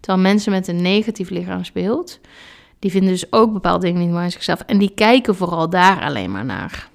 Terwijl 0.00 0.24
mensen 0.24 0.52
met 0.52 0.68
een 0.68 0.82
negatief 0.82 1.30
lichaamsbeeld, 1.30 2.20
die 2.78 2.90
vinden 2.90 3.10
dus 3.10 3.32
ook 3.32 3.52
bepaalde 3.52 3.86
dingen 3.86 4.00
niet 4.00 4.10
mooi 4.10 4.24
aan 4.24 4.30
zichzelf. 4.30 4.60
En 4.60 4.78
die 4.78 4.92
kijken 4.94 5.36
vooral 5.36 5.70
daar 5.70 6.02
alleen 6.02 6.30
maar 6.30 6.44
naar. 6.44 6.88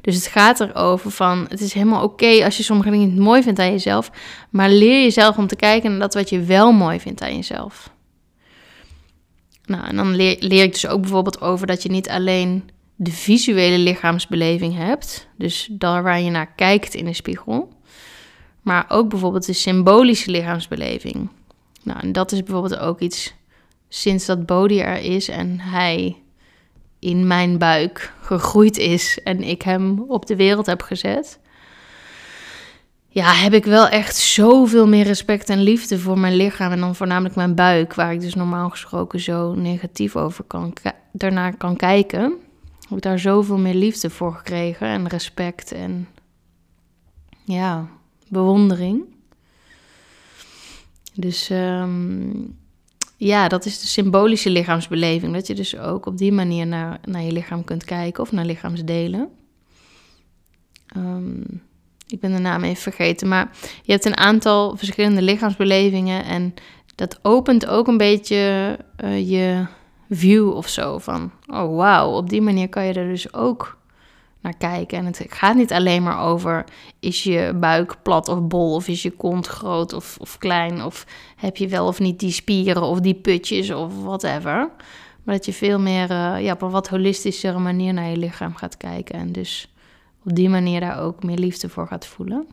Dus 0.00 0.14
het 0.14 0.26
gaat 0.26 0.60
erover 0.60 1.10
van, 1.10 1.46
het 1.48 1.60
is 1.60 1.72
helemaal 1.72 2.02
oké 2.02 2.44
als 2.44 2.56
je 2.56 2.62
sommige 2.62 2.90
dingen 2.90 3.08
niet 3.08 3.18
mooi 3.18 3.42
vindt 3.42 3.60
aan 3.60 3.70
jezelf, 3.70 4.10
maar 4.50 4.70
leer 4.70 5.02
jezelf 5.02 5.36
om 5.36 5.46
te 5.46 5.56
kijken 5.56 5.90
naar 5.90 6.00
dat 6.00 6.14
wat 6.14 6.28
je 6.28 6.40
wel 6.40 6.72
mooi 6.72 7.00
vindt 7.00 7.22
aan 7.22 7.36
jezelf. 7.36 7.90
Nou, 9.64 9.86
en 9.86 9.96
dan 9.96 10.16
leer, 10.16 10.36
leer 10.40 10.62
ik 10.62 10.72
dus 10.72 10.86
ook 10.86 11.00
bijvoorbeeld 11.00 11.40
over 11.40 11.66
dat 11.66 11.82
je 11.82 11.90
niet 11.90 12.08
alleen 12.08 12.70
de 12.96 13.10
visuele 13.10 13.78
lichaamsbeleving 13.78 14.76
hebt, 14.76 15.28
dus 15.38 15.68
daar 15.70 16.02
waar 16.02 16.20
je 16.20 16.30
naar 16.30 16.54
kijkt 16.54 16.94
in 16.94 17.04
de 17.04 17.12
spiegel, 17.12 17.68
maar 18.62 18.84
ook 18.88 19.08
bijvoorbeeld 19.08 19.46
de 19.46 19.52
symbolische 19.52 20.30
lichaamsbeleving. 20.30 21.28
Nou, 21.82 22.00
en 22.00 22.12
dat 22.12 22.32
is 22.32 22.42
bijvoorbeeld 22.42 22.78
ook 22.78 23.00
iets 23.00 23.34
sinds 23.88 24.26
dat 24.26 24.46
Bodhi 24.46 24.80
er 24.80 24.98
is 24.98 25.28
en 25.28 25.60
hij 25.60 26.16
in 26.98 27.26
mijn 27.26 27.58
buik 27.58 28.12
gegroeid 28.20 28.78
is 28.78 29.18
en 29.24 29.42
ik 29.42 29.62
hem 29.62 30.04
op 30.08 30.26
de 30.26 30.36
wereld 30.36 30.66
heb 30.66 30.82
gezet. 30.82 31.38
ja, 33.08 33.32
heb 33.32 33.52
ik 33.52 33.64
wel 33.64 33.88
echt 33.88 34.16
zoveel 34.16 34.86
meer 34.88 35.04
respect 35.04 35.48
en 35.48 35.62
liefde 35.62 35.98
voor 35.98 36.18
mijn 36.18 36.36
lichaam. 36.36 36.72
En 36.72 36.80
dan 36.80 36.94
voornamelijk 36.94 37.34
mijn 37.34 37.54
buik, 37.54 37.94
waar 37.94 38.12
ik 38.12 38.20
dus 38.20 38.34
normaal 38.34 38.70
gesproken 38.70 39.20
zo 39.20 39.54
negatief 39.54 40.16
over 40.16 40.44
kan, 40.44 40.72
daarnaar 41.12 41.56
kan 41.56 41.76
kijken. 41.76 42.32
Heb 42.80 42.96
ik 42.96 43.02
daar 43.02 43.18
zoveel 43.18 43.58
meer 43.58 43.74
liefde 43.74 44.10
voor 44.10 44.32
gekregen 44.34 44.86
en 44.86 45.08
respect 45.08 45.72
en 45.72 46.08
ja, 47.44 47.88
bewondering. 48.32 49.04
Dus 51.14 51.50
ehm, 51.50 52.30
ja, 53.16 53.48
dat 53.48 53.64
is 53.64 53.80
de 53.80 53.86
symbolische 53.86 54.50
lichaamsbeleving. 54.50 55.32
Dat 55.32 55.46
je 55.46 55.54
dus 55.54 55.78
ook 55.78 56.06
op 56.06 56.18
die 56.18 56.32
manier 56.32 56.66
naar, 56.66 57.00
naar 57.04 57.22
je 57.22 57.32
lichaam 57.32 57.64
kunt 57.64 57.84
kijken 57.84 58.22
of 58.22 58.32
naar 58.32 58.44
lichaamsdelen. 58.44 59.28
Um, 60.96 61.62
ik 62.08 62.20
ben 62.20 62.32
de 62.32 62.38
naam 62.38 62.64
even 62.64 62.82
vergeten. 62.82 63.28
Maar 63.28 63.50
je 63.82 63.92
hebt 63.92 64.04
een 64.04 64.16
aantal 64.16 64.76
verschillende 64.76 65.22
lichaamsbelevingen. 65.22 66.24
En 66.24 66.54
dat 66.94 67.18
opent 67.22 67.66
ook 67.66 67.86
een 67.86 67.96
beetje 67.96 68.78
uh, 69.04 69.30
je 69.30 69.66
view 70.10 70.50
of 70.50 70.68
zo. 70.68 70.98
Van, 70.98 71.32
oh 71.46 71.76
wauw, 71.76 72.10
op 72.10 72.28
die 72.28 72.42
manier 72.42 72.68
kan 72.68 72.84
je 72.84 72.92
er 72.92 73.08
dus 73.08 73.34
ook 73.34 73.78
naar 74.42 74.56
kijken. 74.56 74.98
En 74.98 75.04
het 75.04 75.24
gaat 75.28 75.54
niet 75.54 75.72
alleen 75.72 76.02
maar 76.02 76.20
over, 76.20 76.64
is 77.00 77.22
je 77.22 77.52
buik 77.60 77.96
plat 78.02 78.28
of 78.28 78.42
bol? 78.42 78.74
Of 78.74 78.88
is 78.88 79.02
je 79.02 79.10
kont 79.10 79.46
groot 79.46 79.92
of, 79.92 80.16
of 80.20 80.38
klein? 80.38 80.84
Of 80.84 81.06
heb 81.36 81.56
je 81.56 81.68
wel 81.68 81.86
of 81.86 81.98
niet 81.98 82.20
die 82.20 82.30
spieren 82.30 82.82
of 82.82 83.00
die 83.00 83.14
putjes 83.14 83.70
of 83.70 84.02
whatever. 84.02 84.70
Maar 85.22 85.34
dat 85.34 85.46
je 85.46 85.52
veel 85.52 85.78
meer 85.78 86.10
uh, 86.10 86.36
ja, 86.40 86.52
op 86.52 86.62
een 86.62 86.70
wat 86.70 86.88
holistischere 86.88 87.58
manier 87.58 87.92
naar 87.92 88.08
je 88.08 88.16
lichaam 88.16 88.54
gaat 88.54 88.76
kijken. 88.76 89.14
En 89.14 89.32
dus 89.32 89.72
op 90.24 90.34
die 90.34 90.48
manier 90.48 90.80
daar 90.80 91.00
ook 91.00 91.22
meer 91.22 91.38
liefde 91.38 91.68
voor 91.68 91.86
gaat 91.86 92.06
voelen. 92.06 92.46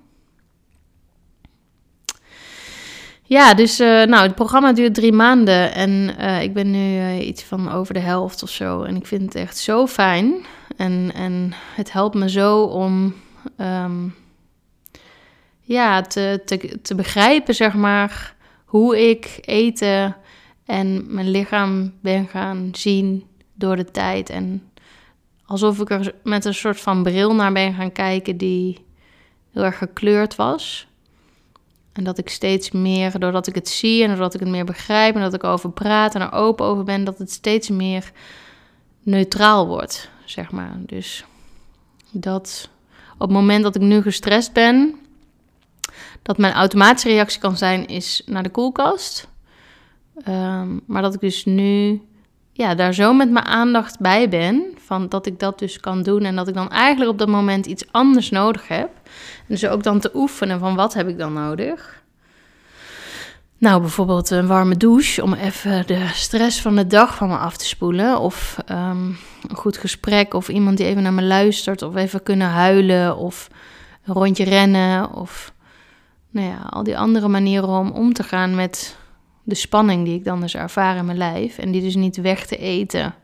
Ja, 3.23 3.53
dus 3.53 3.79
uh, 3.79 3.87
nou, 3.87 4.23
het 4.23 4.35
programma 4.35 4.73
duurt 4.73 4.93
drie 4.93 5.11
maanden 5.11 5.73
en 5.73 6.15
uh, 6.19 6.41
ik 6.41 6.53
ben 6.53 6.71
nu 6.71 7.17
iets 7.19 7.43
van 7.43 7.71
over 7.71 7.93
de 7.93 7.99
helft 7.99 8.43
of 8.43 8.49
zo. 8.49 8.83
En 8.83 8.95
ik 8.95 9.05
vind 9.05 9.21
het 9.21 9.35
echt 9.35 9.57
zo 9.57 9.87
fijn. 9.87 10.45
En, 10.79 11.11
en 11.13 11.53
het 11.75 11.91
helpt 11.91 12.15
me 12.15 12.29
zo 12.29 12.63
om 12.63 13.15
um, 13.57 14.15
ja, 15.61 16.01
te, 16.01 16.41
te, 16.45 16.79
te 16.81 16.95
begrijpen, 16.95 17.55
zeg 17.55 17.73
maar, 17.73 18.35
hoe 18.65 19.09
ik 19.09 19.39
eten 19.41 20.15
en 20.65 21.13
mijn 21.13 21.29
lichaam 21.29 21.93
ben 22.01 22.27
gaan 22.27 22.69
zien 22.71 23.25
door 23.53 23.75
de 23.75 23.91
tijd. 23.91 24.29
En 24.29 24.71
alsof 25.45 25.79
ik 25.79 25.89
er 25.89 26.15
met 26.23 26.45
een 26.45 26.53
soort 26.53 26.79
van 26.79 27.03
bril 27.03 27.35
naar 27.35 27.51
ben 27.51 27.73
gaan 27.73 27.91
kijken 27.91 28.37
die 28.37 28.85
heel 29.51 29.63
erg 29.63 29.77
gekleurd 29.77 30.35
was. 30.35 30.87
En 31.93 32.03
dat 32.03 32.17
ik 32.17 32.29
steeds 32.29 32.71
meer, 32.71 33.19
doordat 33.19 33.47
ik 33.47 33.55
het 33.55 33.69
zie 33.69 34.03
en 34.03 34.09
doordat 34.09 34.33
ik 34.33 34.39
het 34.39 34.49
meer 34.49 34.65
begrijp 34.65 35.15
en 35.15 35.21
dat 35.21 35.33
ik 35.33 35.43
over 35.43 35.71
praat 35.71 36.15
en 36.15 36.21
er 36.21 36.31
open 36.31 36.65
over 36.65 36.83
ben, 36.83 37.03
dat 37.03 37.17
het 37.17 37.31
steeds 37.31 37.69
meer 37.69 38.11
neutraal 39.03 39.67
wordt, 39.67 40.09
zeg 40.31 40.51
maar. 40.51 40.73
Dus 40.85 41.25
dat 42.11 42.69
op 43.13 43.19
het 43.19 43.29
moment 43.29 43.63
dat 43.63 43.75
ik 43.75 43.81
nu 43.81 44.01
gestrest 44.01 44.53
ben, 44.53 44.95
dat 46.21 46.37
mijn 46.37 46.53
automatische 46.53 47.09
reactie 47.09 47.39
kan 47.39 47.57
zijn, 47.57 47.87
is 47.87 48.21
naar 48.25 48.43
de 48.43 48.49
koelkast. 48.49 49.27
Ehm, 50.23 50.77
maar 50.85 51.01
dat 51.01 51.13
ik 51.13 51.19
dus 51.19 51.45
nu 51.45 52.01
ja, 52.51 52.75
daar 52.75 52.93
zo 52.93 53.13
met 53.13 53.31
mijn 53.31 53.45
aandacht 53.45 53.99
bij 53.99 54.29
ben, 54.29 54.63
van 54.77 55.09
dat 55.09 55.25
ik 55.25 55.39
dat 55.39 55.59
dus 55.59 55.79
kan 55.79 56.03
doen 56.03 56.23
en 56.23 56.35
dat 56.35 56.47
ik 56.47 56.53
dan 56.53 56.69
eigenlijk 56.69 57.11
op 57.11 57.17
dat 57.17 57.27
moment 57.27 57.65
iets 57.65 57.91
anders 57.91 58.29
nodig 58.29 58.67
heb. 58.67 58.89
En 59.03 59.45
dus 59.47 59.67
ook 59.67 59.83
dan 59.83 59.99
te 59.99 60.11
oefenen 60.13 60.59
van 60.59 60.75
wat 60.75 60.93
heb 60.93 61.07
ik 61.07 61.17
dan 61.17 61.33
nodig. 61.33 61.98
Nou, 63.59 63.81
bijvoorbeeld 63.81 64.29
een 64.29 64.47
warme 64.47 64.77
douche 64.77 65.23
om 65.23 65.33
even 65.33 65.87
de 65.87 66.07
stress 66.13 66.61
van 66.61 66.75
de 66.75 66.87
dag 66.87 67.15
van 67.15 67.27
me 67.27 67.37
af 67.37 67.57
te 67.57 67.65
spoelen. 67.65 68.19
Of 68.19 68.57
ehm, 68.65 69.05
een 69.47 69.55
goed 69.55 69.77
gesprek, 69.77 70.33
of 70.33 70.49
iemand 70.49 70.77
die 70.77 70.85
even 70.85 71.03
naar 71.03 71.13
me 71.13 71.23
luistert, 71.23 71.81
of 71.81 71.95
even 71.95 72.23
kunnen 72.23 72.47
huilen, 72.47 73.17
of 73.17 73.47
een 74.03 74.13
rondje 74.13 74.43
rennen, 74.43 75.13
of 75.13 75.53
nou 76.29 76.47
ja, 76.47 76.57
al 76.69 76.83
die 76.83 76.97
andere 76.97 77.27
manieren 77.27 77.69
om 77.69 77.91
om 77.91 78.13
te 78.13 78.23
gaan 78.23 78.55
met 78.55 78.97
de 79.43 79.55
spanning 79.55 80.05
die 80.05 80.15
ik 80.15 80.23
dan 80.23 80.41
dus 80.41 80.55
ervaar 80.55 80.95
in 80.95 81.05
mijn 81.05 81.17
lijf. 81.17 81.57
En 81.57 81.71
die 81.71 81.81
dus 81.81 81.95
niet 81.95 82.17
weg 82.21 82.45
te 82.45 82.57
eten, 82.57 83.15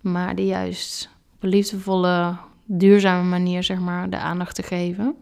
maar 0.00 0.34
die 0.34 0.46
juist 0.46 1.10
op 1.34 1.42
een 1.42 1.48
liefdevolle, 1.48 2.36
duurzame 2.64 3.28
manier, 3.28 3.62
zeg 3.62 3.78
maar, 3.78 4.10
de 4.10 4.18
aandacht 4.18 4.54
te 4.54 4.62
geven. 4.62 5.16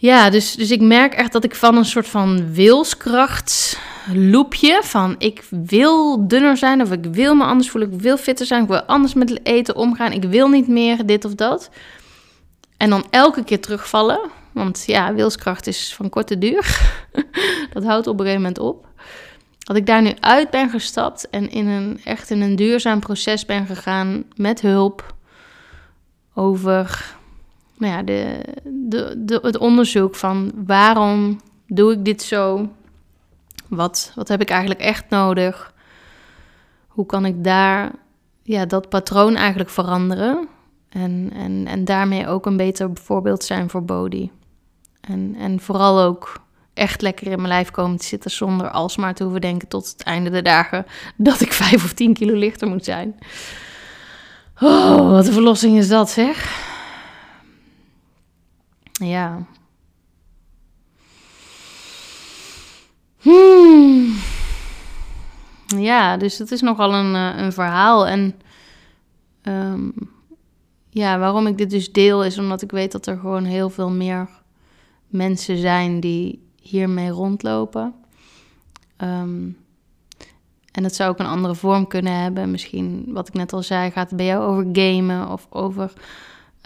Ja, 0.00 0.30
dus, 0.30 0.54
dus 0.54 0.70
ik 0.70 0.80
merk 0.80 1.14
echt 1.14 1.32
dat 1.32 1.44
ik 1.44 1.54
van 1.54 1.76
een 1.76 1.84
soort 1.84 2.08
van 2.08 2.52
wilskracht 2.52 3.78
loopje 4.12 4.80
van 4.82 5.14
ik 5.18 5.44
wil 5.50 6.28
dunner 6.28 6.56
zijn 6.56 6.82
of 6.82 6.92
ik 6.92 7.04
wil 7.04 7.34
me 7.34 7.44
anders 7.44 7.70
voelen, 7.70 7.92
ik 7.92 8.00
wil 8.00 8.16
fitter 8.16 8.46
zijn, 8.46 8.62
ik 8.62 8.68
wil 8.68 8.82
anders 8.82 9.14
met 9.14 9.46
eten 9.46 9.76
omgaan, 9.76 10.12
ik 10.12 10.24
wil 10.24 10.48
niet 10.48 10.68
meer 10.68 11.06
dit 11.06 11.24
of 11.24 11.34
dat. 11.34 11.70
En 12.76 12.90
dan 12.90 13.06
elke 13.10 13.44
keer 13.44 13.60
terugvallen 13.60 14.20
want 14.58 14.84
ja, 14.86 15.14
wilskracht 15.14 15.66
is 15.66 15.94
van 15.94 16.08
korte 16.08 16.38
duur. 16.38 16.80
dat 17.72 17.84
houdt 17.84 18.06
op 18.06 18.12
een 18.12 18.26
gegeven 18.26 18.42
moment 18.42 18.58
op. 18.58 18.86
Dat 19.58 19.76
ik 19.76 19.86
daar 19.86 20.02
nu 20.02 20.12
uit 20.20 20.50
ben 20.50 20.70
gestapt 20.70 21.30
en 21.30 21.50
in 21.50 21.66
een, 21.66 22.00
echt 22.04 22.30
in 22.30 22.40
een 22.40 22.56
duurzaam 22.56 23.00
proces 23.00 23.44
ben 23.44 23.66
gegaan 23.66 24.24
met 24.34 24.60
hulp 24.60 25.14
over 26.34 27.16
nou 27.78 27.92
ja, 27.92 28.02
de, 28.02 28.40
de, 28.64 29.14
de, 29.18 29.38
het 29.42 29.58
onderzoek 29.58 30.14
van 30.14 30.52
waarom 30.66 31.40
doe 31.66 31.92
ik 31.92 32.04
dit 32.04 32.22
zo? 32.22 32.68
Wat, 33.68 34.12
wat 34.14 34.28
heb 34.28 34.40
ik 34.40 34.50
eigenlijk 34.50 34.80
echt 34.80 35.04
nodig? 35.08 35.74
Hoe 36.86 37.06
kan 37.06 37.24
ik 37.24 37.44
daar 37.44 37.92
ja, 38.42 38.66
dat 38.66 38.88
patroon 38.88 39.36
eigenlijk 39.36 39.70
veranderen? 39.70 40.48
En, 40.88 41.30
en, 41.34 41.66
en 41.66 41.84
daarmee 41.84 42.26
ook 42.26 42.46
een 42.46 42.56
beter 42.56 42.90
voorbeeld 42.94 43.44
zijn 43.44 43.70
voor 43.70 43.84
Bodhi. 43.84 44.30
En, 45.00 45.34
en 45.38 45.60
vooral 45.60 46.00
ook 46.00 46.40
echt 46.74 47.02
lekker 47.02 47.26
in 47.26 47.36
mijn 47.36 47.48
lijf 47.48 47.70
komen 47.70 47.98
te 47.98 48.06
zitten 48.06 48.30
zonder 48.30 48.70
alsmaar 48.70 49.14
te 49.14 49.22
hoeven 49.22 49.40
denken 49.40 49.68
tot 49.68 49.88
het 49.88 50.02
einde 50.02 50.30
der 50.30 50.42
dagen 50.42 50.86
dat 51.16 51.40
ik 51.40 51.52
vijf 51.52 51.84
of 51.84 51.92
tien 51.92 52.14
kilo 52.14 52.34
lichter 52.34 52.68
moet 52.68 52.84
zijn. 52.84 53.18
Oh, 54.60 55.10
wat 55.10 55.26
een 55.26 55.32
verlossing 55.32 55.76
is 55.76 55.88
dat, 55.88 56.10
zeg. 56.10 56.66
Ja. 58.98 59.46
Hmm. 63.18 64.16
Ja, 65.66 66.16
dus 66.16 66.38
het 66.38 66.50
is 66.50 66.60
nogal 66.60 66.94
een, 66.94 67.14
eh, 67.14 67.42
een 67.42 67.52
verhaal. 67.52 68.06
En 68.06 68.34
um, 69.42 69.94
ja, 70.90 71.18
waarom 71.18 71.46
ik 71.46 71.58
dit 71.58 71.70
dus 71.70 71.92
deel 71.92 72.24
is 72.24 72.38
omdat 72.38 72.62
ik 72.62 72.70
weet 72.70 72.92
dat 72.92 73.06
er 73.06 73.18
gewoon 73.18 73.44
heel 73.44 73.70
veel 73.70 73.90
meer 73.90 74.28
mensen 75.06 75.58
zijn 75.58 76.00
die 76.00 76.46
hiermee 76.62 77.08
rondlopen. 77.08 77.94
Ehm, 78.96 79.48
en 80.72 80.84
het 80.84 80.94
zou 80.94 81.10
ook 81.10 81.18
een 81.18 81.26
andere 81.26 81.54
vorm 81.54 81.86
kunnen 81.86 82.20
hebben. 82.20 82.50
Misschien, 82.50 83.04
wat 83.08 83.28
ik 83.28 83.34
net 83.34 83.52
al 83.52 83.62
zei, 83.62 83.90
gaat 83.90 84.08
het 84.08 84.16
bij 84.16 84.26
jou 84.26 84.44
over 84.44 84.66
gamen 84.72 85.28
of 85.28 85.46
over 85.50 85.92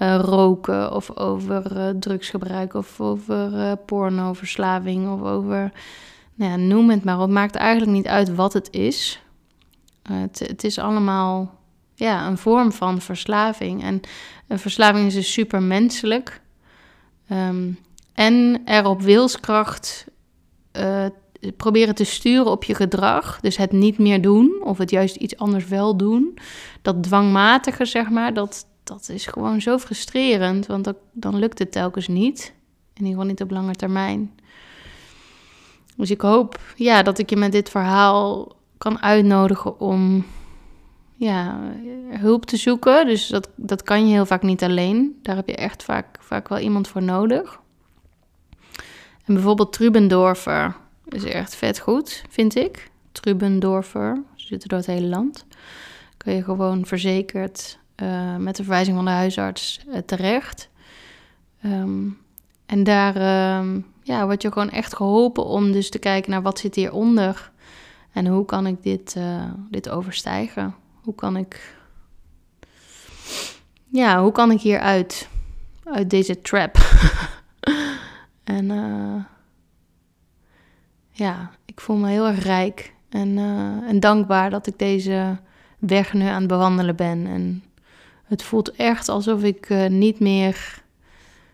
uh, 0.03 0.19
roken 0.21 0.93
of 0.93 1.17
over 1.17 1.77
uh, 1.77 1.89
drugsgebruik 1.89 2.75
of 2.75 3.01
over 3.01 3.53
uh, 3.53 3.73
pornoverslaving 3.87 5.13
of 5.13 5.23
over, 5.23 5.73
nou 6.35 6.51
ja, 6.51 6.57
noem 6.57 6.91
het 6.91 7.05
maar. 7.05 7.19
Het 7.19 7.31
maakt 7.31 7.55
eigenlijk 7.55 7.93
niet 7.93 8.07
uit 8.07 8.35
wat 8.35 8.53
het 8.53 8.69
is. 8.71 9.23
Het, 10.03 10.39
het, 10.39 10.65
is 10.65 10.79
allemaal 10.79 11.59
ja, 11.95 12.27
een 12.27 12.39
vorm 12.39 12.73
van 12.73 13.01
verslaving. 13.01 13.83
En 13.83 14.01
een 14.49 14.59
verslaving 14.59 15.07
is 15.07 15.15
dus 15.15 15.33
super 15.33 15.63
menselijk. 15.63 16.41
Um, 17.33 17.79
en 18.13 18.63
er 18.65 18.87
op 18.87 19.03
wilskracht 19.03 20.07
proberen 21.57 21.95
te 21.95 22.05
sturen 22.05 22.51
op 22.51 22.65
je 22.65 22.75
gedrag. 22.75 23.41
Dus 23.41 23.57
het 23.57 23.73
niet 23.73 23.99
meer 23.99 24.23
doen 24.23 24.61
of 24.65 24.79
het 24.79 24.91
juist 24.91 25.17
iets 25.17 25.37
anders 25.37 25.67
wel 25.67 25.97
doen. 25.97 26.39
Dat 26.83 27.03
dwangmatige, 27.03 27.85
zeg 27.85 28.11
maar, 28.11 28.35
dat, 28.35 28.67
dat 28.93 29.09
is 29.09 29.27
gewoon 29.27 29.61
zo 29.61 29.79
frustrerend. 29.79 30.67
Want 30.67 30.93
dan 31.13 31.39
lukt 31.39 31.59
het 31.59 31.73
telkens 31.73 32.09
niet. 32.09 32.53
In 32.95 33.05
ieder 33.05 33.11
geval 33.13 33.27
niet 33.27 33.43
op 33.43 33.51
lange 33.51 33.75
termijn. 33.75 34.35
Dus 35.97 36.11
ik 36.11 36.21
hoop 36.21 36.61
ja, 36.77 37.03
dat 37.03 37.19
ik 37.19 37.31
je 37.31 37.37
met 37.37 37.53
dit 37.53 37.71
verhaal 37.71 38.57
kan 38.79 39.03
uitnodigen 39.03 39.81
om 39.81 40.25
ja, 41.17 41.61
hulp 42.09 42.47
te 42.47 42.57
zoeken. 42.57 43.07
Dus 43.07 43.27
dat, 43.27 43.49
dat 43.57 43.83
kan 43.83 44.07
je 44.07 44.13
heel 44.13 44.27
vaak 44.27 44.43
niet 44.43 44.63
alleen. 44.63 45.19
Daar 45.23 45.37
heb 45.37 45.49
je 45.49 45.57
echt 45.57 45.83
vaak, 45.83 46.19
vaak 46.21 46.49
wel 46.49 46.59
iemand 46.59 46.89
voor 46.89 47.03
nodig. 47.03 47.61
En 49.25 49.35
bijvoorbeeld 49.35 49.73
Trubendorfer 49.73 50.77
is 51.09 51.25
echt 51.25 51.55
vet 51.55 51.79
goed, 51.79 52.25
vind 52.29 52.57
ik. 52.57 52.91
Trubendorfer, 53.13 54.23
ze 54.35 54.47
zitten 54.47 54.69
door 54.69 54.79
het 54.79 54.87
hele 54.87 55.07
land. 55.07 55.47
Kun 56.17 56.35
je 56.35 56.45
gewoon 56.45 56.87
verzekerd 56.87 57.79
uh, 57.97 58.37
met 58.37 58.57
de 58.57 58.63
verwijzing 58.63 58.97
van 58.97 59.05
de 59.05 59.11
huisarts 59.11 59.81
uh, 59.89 59.97
terecht. 59.97 60.69
Ehm, 61.63 62.09
en 62.67 62.85
daar 62.85 63.17
ehm, 63.17 63.81
ja, 64.03 64.25
word 64.25 64.43
je 64.43 64.53
gewoon 64.53 64.71
echt 64.71 64.97
geholpen 64.97 65.45
om 65.45 65.73
dus 65.73 65.91
te 65.91 65.99
kijken 65.99 66.31
naar 66.31 66.43
wat 66.43 66.59
zit 66.59 66.75
hieronder. 66.75 67.51
En 68.13 68.27
hoe 68.27 68.45
kan 68.45 68.67
ik 68.67 68.83
dit, 68.83 69.15
uh, 69.19 69.45
dit 69.71 69.89
overstijgen? 69.89 70.75
Hoe 71.03 71.15
kan 71.15 71.37
ik... 71.37 71.77
Ja, 73.89 74.23
hoe 74.23 74.33
kan 74.33 74.51
ik 74.51 74.61
hieruit? 74.61 75.29
Uit 75.85 76.11
deze 76.11 76.41
trap. 76.41 76.77
en 78.45 78.67
ja, 81.11 81.51
ik 81.65 81.81
voel 81.81 81.97
me 81.97 82.09
heel 82.09 82.27
erg 82.27 82.43
rijk 82.43 82.95
en, 83.09 83.39
en 83.87 84.01
dankbaar 84.01 84.51
dat 84.51 84.67
ik 84.67 84.79
deze 84.79 85.39
weg 85.79 86.13
nu 86.13 86.25
aan 86.25 86.39
het 86.39 86.47
bewandelen 86.47 86.97
ben. 86.97 87.27
En 87.27 87.63
het 88.25 88.43
voelt 88.43 88.73
echt 88.73 89.09
alsof 89.09 89.43
ik 89.43 89.69
uh, 89.71 89.87
niet 89.87 90.21
meer, 90.21 90.83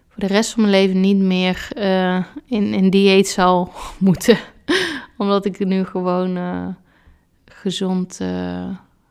voor 0.09 0.21
de 0.21 0.27
rest 0.27 0.51
van 0.51 0.61
mijn 0.61 0.73
leven, 0.73 1.01
niet 1.01 1.17
meer 1.17 1.69
uh, 1.77 2.25
in, 2.47 2.75
in 2.75 2.91
dieet 2.91 3.29
zal 3.29 3.73
moeten. 3.99 4.39
Omdat 5.17 5.45
ik 5.45 5.65
nu 5.65 5.85
gewoon 5.85 6.37
uh, 6.37 6.67
gezond 7.45 8.21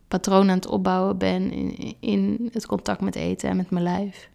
patroon 0.07 0.49
aan 0.49 0.55
het 0.55 0.67
opbouwen 0.67 1.17
ben 1.17 1.51
in, 1.51 1.95
in 1.99 2.49
het 2.53 2.65
contact 2.65 3.01
met 3.01 3.15
eten 3.15 3.49
en 3.49 3.57
met 3.57 3.69
mijn 3.69 3.83
lijf. 3.83 4.29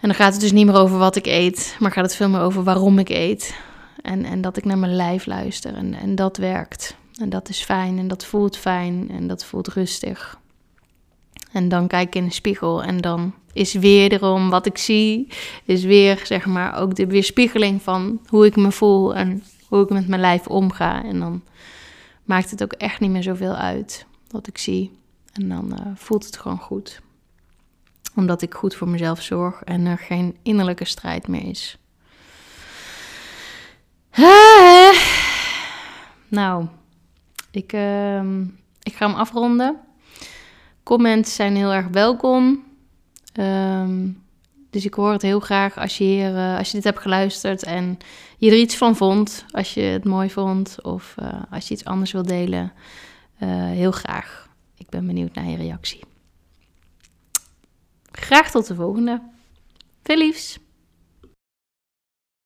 En 0.00 0.08
dan 0.08 0.14
gaat 0.14 0.32
het 0.32 0.40
dus 0.40 0.52
niet 0.52 0.66
meer 0.66 0.76
over 0.76 0.98
wat 0.98 1.16
ik 1.16 1.26
eet, 1.26 1.76
maar 1.78 1.90
gaat 1.90 2.04
het 2.04 2.16
veel 2.16 2.28
meer 2.28 2.40
over 2.40 2.62
waarom 2.62 2.98
ik 2.98 3.08
eet. 3.08 3.54
En, 4.02 4.24
en 4.24 4.40
dat 4.40 4.56
ik 4.56 4.64
naar 4.64 4.78
mijn 4.78 4.94
lijf 4.94 5.26
luister 5.26 5.74
en, 5.74 5.94
en 5.94 6.14
dat 6.14 6.36
werkt. 6.36 6.96
En 7.20 7.28
dat 7.28 7.48
is 7.48 7.62
fijn 7.62 7.98
en 7.98 8.08
dat 8.08 8.24
voelt 8.24 8.56
fijn 8.56 9.10
en 9.10 9.26
dat 9.26 9.44
voelt 9.44 9.68
rustig. 9.68 10.38
En 11.52 11.68
dan 11.68 11.86
kijk 11.86 12.06
ik 12.06 12.14
in 12.14 12.24
de 12.24 12.32
spiegel 12.32 12.82
en 12.82 13.00
dan 13.00 13.34
is 13.52 13.72
wederom 13.72 14.50
wat 14.50 14.66
ik 14.66 14.78
zie, 14.78 15.28
is 15.64 15.84
weer 15.84 16.20
zeg 16.24 16.46
maar 16.46 16.76
ook 16.80 16.94
de 16.94 17.06
weerspiegeling 17.06 17.82
van 17.82 18.20
hoe 18.26 18.46
ik 18.46 18.56
me 18.56 18.72
voel 18.72 19.14
en 19.14 19.42
hoe 19.68 19.82
ik 19.82 19.90
met 19.90 20.08
mijn 20.08 20.20
lijf 20.20 20.46
omga. 20.46 21.04
En 21.04 21.20
dan 21.20 21.42
maakt 22.24 22.50
het 22.50 22.62
ook 22.62 22.72
echt 22.72 23.00
niet 23.00 23.10
meer 23.10 23.22
zoveel 23.22 23.54
uit 23.54 24.06
wat 24.30 24.46
ik 24.46 24.58
zie. 24.58 24.98
En 25.32 25.48
dan 25.48 25.72
uh, 25.72 25.86
voelt 25.94 26.26
het 26.26 26.36
gewoon 26.36 26.58
goed. 26.58 27.00
Omdat 28.14 28.42
ik 28.42 28.54
goed 28.54 28.74
voor 28.74 28.88
mezelf 28.88 29.22
zorg 29.22 29.62
en 29.62 29.86
er 29.86 29.98
geen 29.98 30.36
innerlijke 30.42 30.84
strijd 30.84 31.28
meer 31.28 31.44
is. 31.44 31.78
Nou, 36.28 36.66
ik, 37.50 37.72
uh, 37.72 38.22
ik 38.82 38.94
ga 38.94 39.06
hem 39.06 39.14
afronden. 39.14 39.80
Comments 40.90 41.34
zijn 41.34 41.56
heel 41.56 41.72
erg 41.72 41.88
welkom. 41.88 42.64
Um, 43.40 44.22
dus 44.70 44.84
ik 44.84 44.94
hoor 44.94 45.12
het 45.12 45.22
heel 45.22 45.40
graag 45.40 45.78
als 45.78 45.98
je, 45.98 46.04
hier, 46.04 46.34
uh, 46.34 46.58
als 46.58 46.68
je 46.68 46.74
dit 46.74 46.84
hebt 46.84 46.98
geluisterd 46.98 47.62
en 47.62 47.98
je 48.38 48.50
er 48.50 48.56
iets 48.56 48.76
van 48.76 48.96
vond. 48.96 49.44
Als 49.50 49.74
je 49.74 49.80
het 49.80 50.04
mooi 50.04 50.30
vond 50.30 50.82
of 50.82 51.14
uh, 51.22 51.42
als 51.50 51.68
je 51.68 51.74
iets 51.74 51.84
anders 51.84 52.12
wil 52.12 52.22
delen. 52.22 52.72
Uh, 53.42 53.48
heel 53.64 53.90
graag. 53.90 54.48
Ik 54.76 54.88
ben 54.88 55.06
benieuwd 55.06 55.34
naar 55.34 55.48
je 55.48 55.56
reactie. 55.56 56.00
Graag 58.12 58.50
tot 58.50 58.66
de 58.66 58.74
volgende. 58.74 59.22
Veel. 60.02 60.58